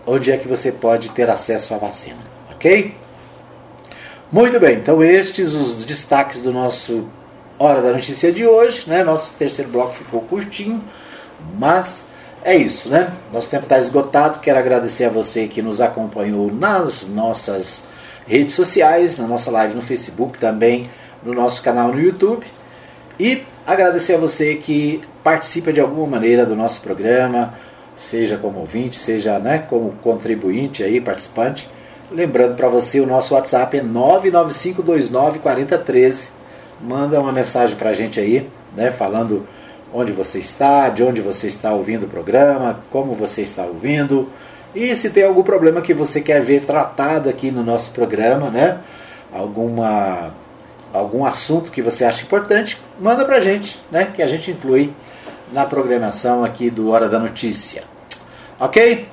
onde 0.07 0.30
é 0.30 0.36
que 0.36 0.47
você 0.47 0.70
pode 0.70 1.11
ter 1.11 1.28
acesso 1.30 1.74
à 1.74 1.78
vacina, 1.78 2.18
ok? 2.53 2.95
Muito 4.33 4.59
bem, 4.59 4.79
então 4.79 5.03
estes 5.03 5.53
os 5.53 5.85
destaques 5.85 6.43
do 6.43 6.53
nosso 6.53 7.07
Hora 7.59 7.81
da 7.81 7.93
Notícia 7.93 8.33
de 8.33 8.45
hoje, 8.45 8.85
né? 8.89 9.05
Nosso 9.05 9.33
terceiro 9.35 9.70
bloco 9.70 9.95
ficou 9.95 10.20
curtinho, 10.22 10.83
mas 11.57 12.05
é 12.43 12.57
isso, 12.57 12.89
né? 12.89 13.12
Nosso 13.33 13.49
tempo 13.49 13.62
está 13.62 13.79
esgotado. 13.79 14.41
Quero 14.41 14.59
agradecer 14.59 15.05
a 15.05 15.09
você 15.09 15.47
que 15.47 15.62
nos 15.62 15.81
acompanhou 15.81 16.53
nas 16.53 17.09
nossas 17.09 17.85
redes 18.27 18.55
sociais, 18.55 19.16
na 19.18 19.27
nossa 19.27 19.51
live 19.51 19.75
no 19.75 19.83
Facebook, 19.83 20.39
também 20.39 20.91
no 21.22 21.33
nosso 21.33 21.62
canal 21.62 21.93
no 21.93 22.01
YouTube. 22.01 22.45
E 23.20 23.45
agradecer 23.66 24.14
a 24.14 24.18
você 24.18 24.57
que 24.57 25.01
participa 25.22 25.72
de 25.72 25.81
alguma 25.81 26.07
maneira 26.07 26.45
do 26.45 26.57
nosso 26.57 26.81
programa, 26.81 27.55
seja 27.97 28.37
como 28.37 28.59
ouvinte, 28.59 28.97
seja 28.97 29.39
né, 29.39 29.64
como 29.68 29.93
contribuinte 30.03 30.83
aí, 30.83 31.01
participante. 31.01 31.68
Lembrando 32.15 32.55
para 32.55 32.69
você, 32.69 33.01
o 33.01 33.07
nosso 33.07 33.35
WhatsApp 33.35 33.77
é 33.77 33.83
995294013. 33.83 36.29
Manda 36.81 37.21
uma 37.21 37.33
mensagem 37.33 37.77
para 37.77 37.91
a 37.91 37.93
gente 37.93 38.21
aí, 38.21 38.49
né, 38.77 38.93
falando 38.93 39.45
onde 39.93 40.12
você 40.12 40.39
está, 40.39 40.89
de 40.91 41.03
onde 41.03 41.21
você 41.21 41.49
está 41.49 41.73
ouvindo 41.73 42.07
o 42.07 42.09
programa, 42.09 42.79
como 42.89 43.17
você 43.17 43.43
está 43.43 43.65
ouvindo. 43.65 44.29
E 44.73 44.95
se 44.95 45.11
tem 45.11 45.25
algum 45.25 45.43
problema 45.43 45.81
que 45.81 45.93
você 45.93 46.21
quer 46.21 46.41
ver 46.41 46.65
tratado 46.65 47.29
aqui 47.29 47.51
no 47.51 47.65
nosso 47.65 47.91
programa, 47.91 48.49
né? 48.49 48.79
Alguma, 49.33 50.33
algum 50.93 51.27
assunto 51.27 51.73
que 51.73 51.83
você 51.83 52.05
acha 52.05 52.23
importante, 52.23 52.81
manda 53.01 53.25
pra 53.25 53.41
gente, 53.41 53.81
né? 53.91 54.09
Que 54.15 54.23
a 54.23 54.29
gente 54.29 54.53
inclui 54.53 54.93
na 55.53 55.65
programação 55.65 56.45
aqui 56.45 56.71
do 56.71 56.91
Hora 56.91 57.09
da 57.09 57.19
Notícia. 57.19 57.83
Ok? 58.61 59.09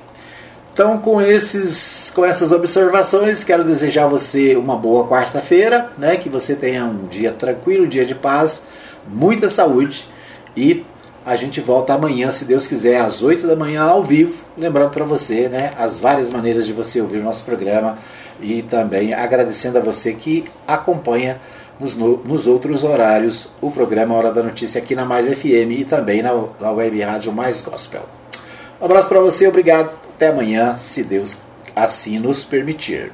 Então, 0.72 0.96
com, 0.98 1.20
esses, 1.20 2.10
com 2.14 2.24
essas 2.24 2.50
observações, 2.50 3.44
quero 3.44 3.62
desejar 3.62 4.04
a 4.04 4.08
você 4.08 4.56
uma 4.56 4.74
boa 4.74 5.06
quarta-feira, 5.06 5.90
né? 5.98 6.16
que 6.16 6.30
você 6.30 6.54
tenha 6.54 6.86
um 6.86 7.06
dia 7.08 7.30
tranquilo, 7.30 7.84
um 7.84 7.88
dia 7.88 8.06
de 8.06 8.14
paz, 8.14 8.62
muita 9.06 9.50
saúde 9.50 10.06
e 10.56 10.82
a 11.26 11.36
gente 11.36 11.60
volta 11.60 11.92
amanhã, 11.92 12.30
se 12.30 12.46
Deus 12.46 12.66
quiser, 12.66 13.00
às 13.00 13.22
8 13.22 13.46
da 13.46 13.54
manhã 13.54 13.82
ao 13.82 14.02
vivo. 14.02 14.42
Lembrando 14.56 14.90
para 14.90 15.04
você 15.04 15.46
né, 15.46 15.72
as 15.78 15.98
várias 15.98 16.30
maneiras 16.30 16.64
de 16.64 16.72
você 16.72 17.02
ouvir 17.02 17.18
o 17.18 17.22
nosso 17.22 17.44
programa 17.44 17.98
e 18.40 18.62
também 18.62 19.12
agradecendo 19.12 19.76
a 19.76 19.80
você 19.80 20.14
que 20.14 20.46
acompanha 20.66 21.38
nos, 21.78 21.94
nos 21.96 22.46
outros 22.46 22.82
horários 22.82 23.48
o 23.60 23.70
programa 23.70 24.14
Hora 24.14 24.32
da 24.32 24.42
Notícia 24.42 24.80
aqui 24.80 24.94
na 24.94 25.04
Mais 25.04 25.26
FM 25.26 25.70
e 25.78 25.84
também 25.84 26.22
na, 26.22 26.32
na 26.58 26.70
Web 26.70 26.98
Rádio 27.02 27.30
Mais 27.30 27.60
Gospel. 27.60 28.02
Um 28.80 28.86
abraço 28.86 29.08
para 29.08 29.20
você, 29.20 29.46
obrigado. 29.46 30.01
Até 30.14 30.28
amanhã, 30.28 30.74
se 30.74 31.02
Deus 31.02 31.38
assim 31.74 32.18
nos 32.18 32.44
permitir. 32.44 33.12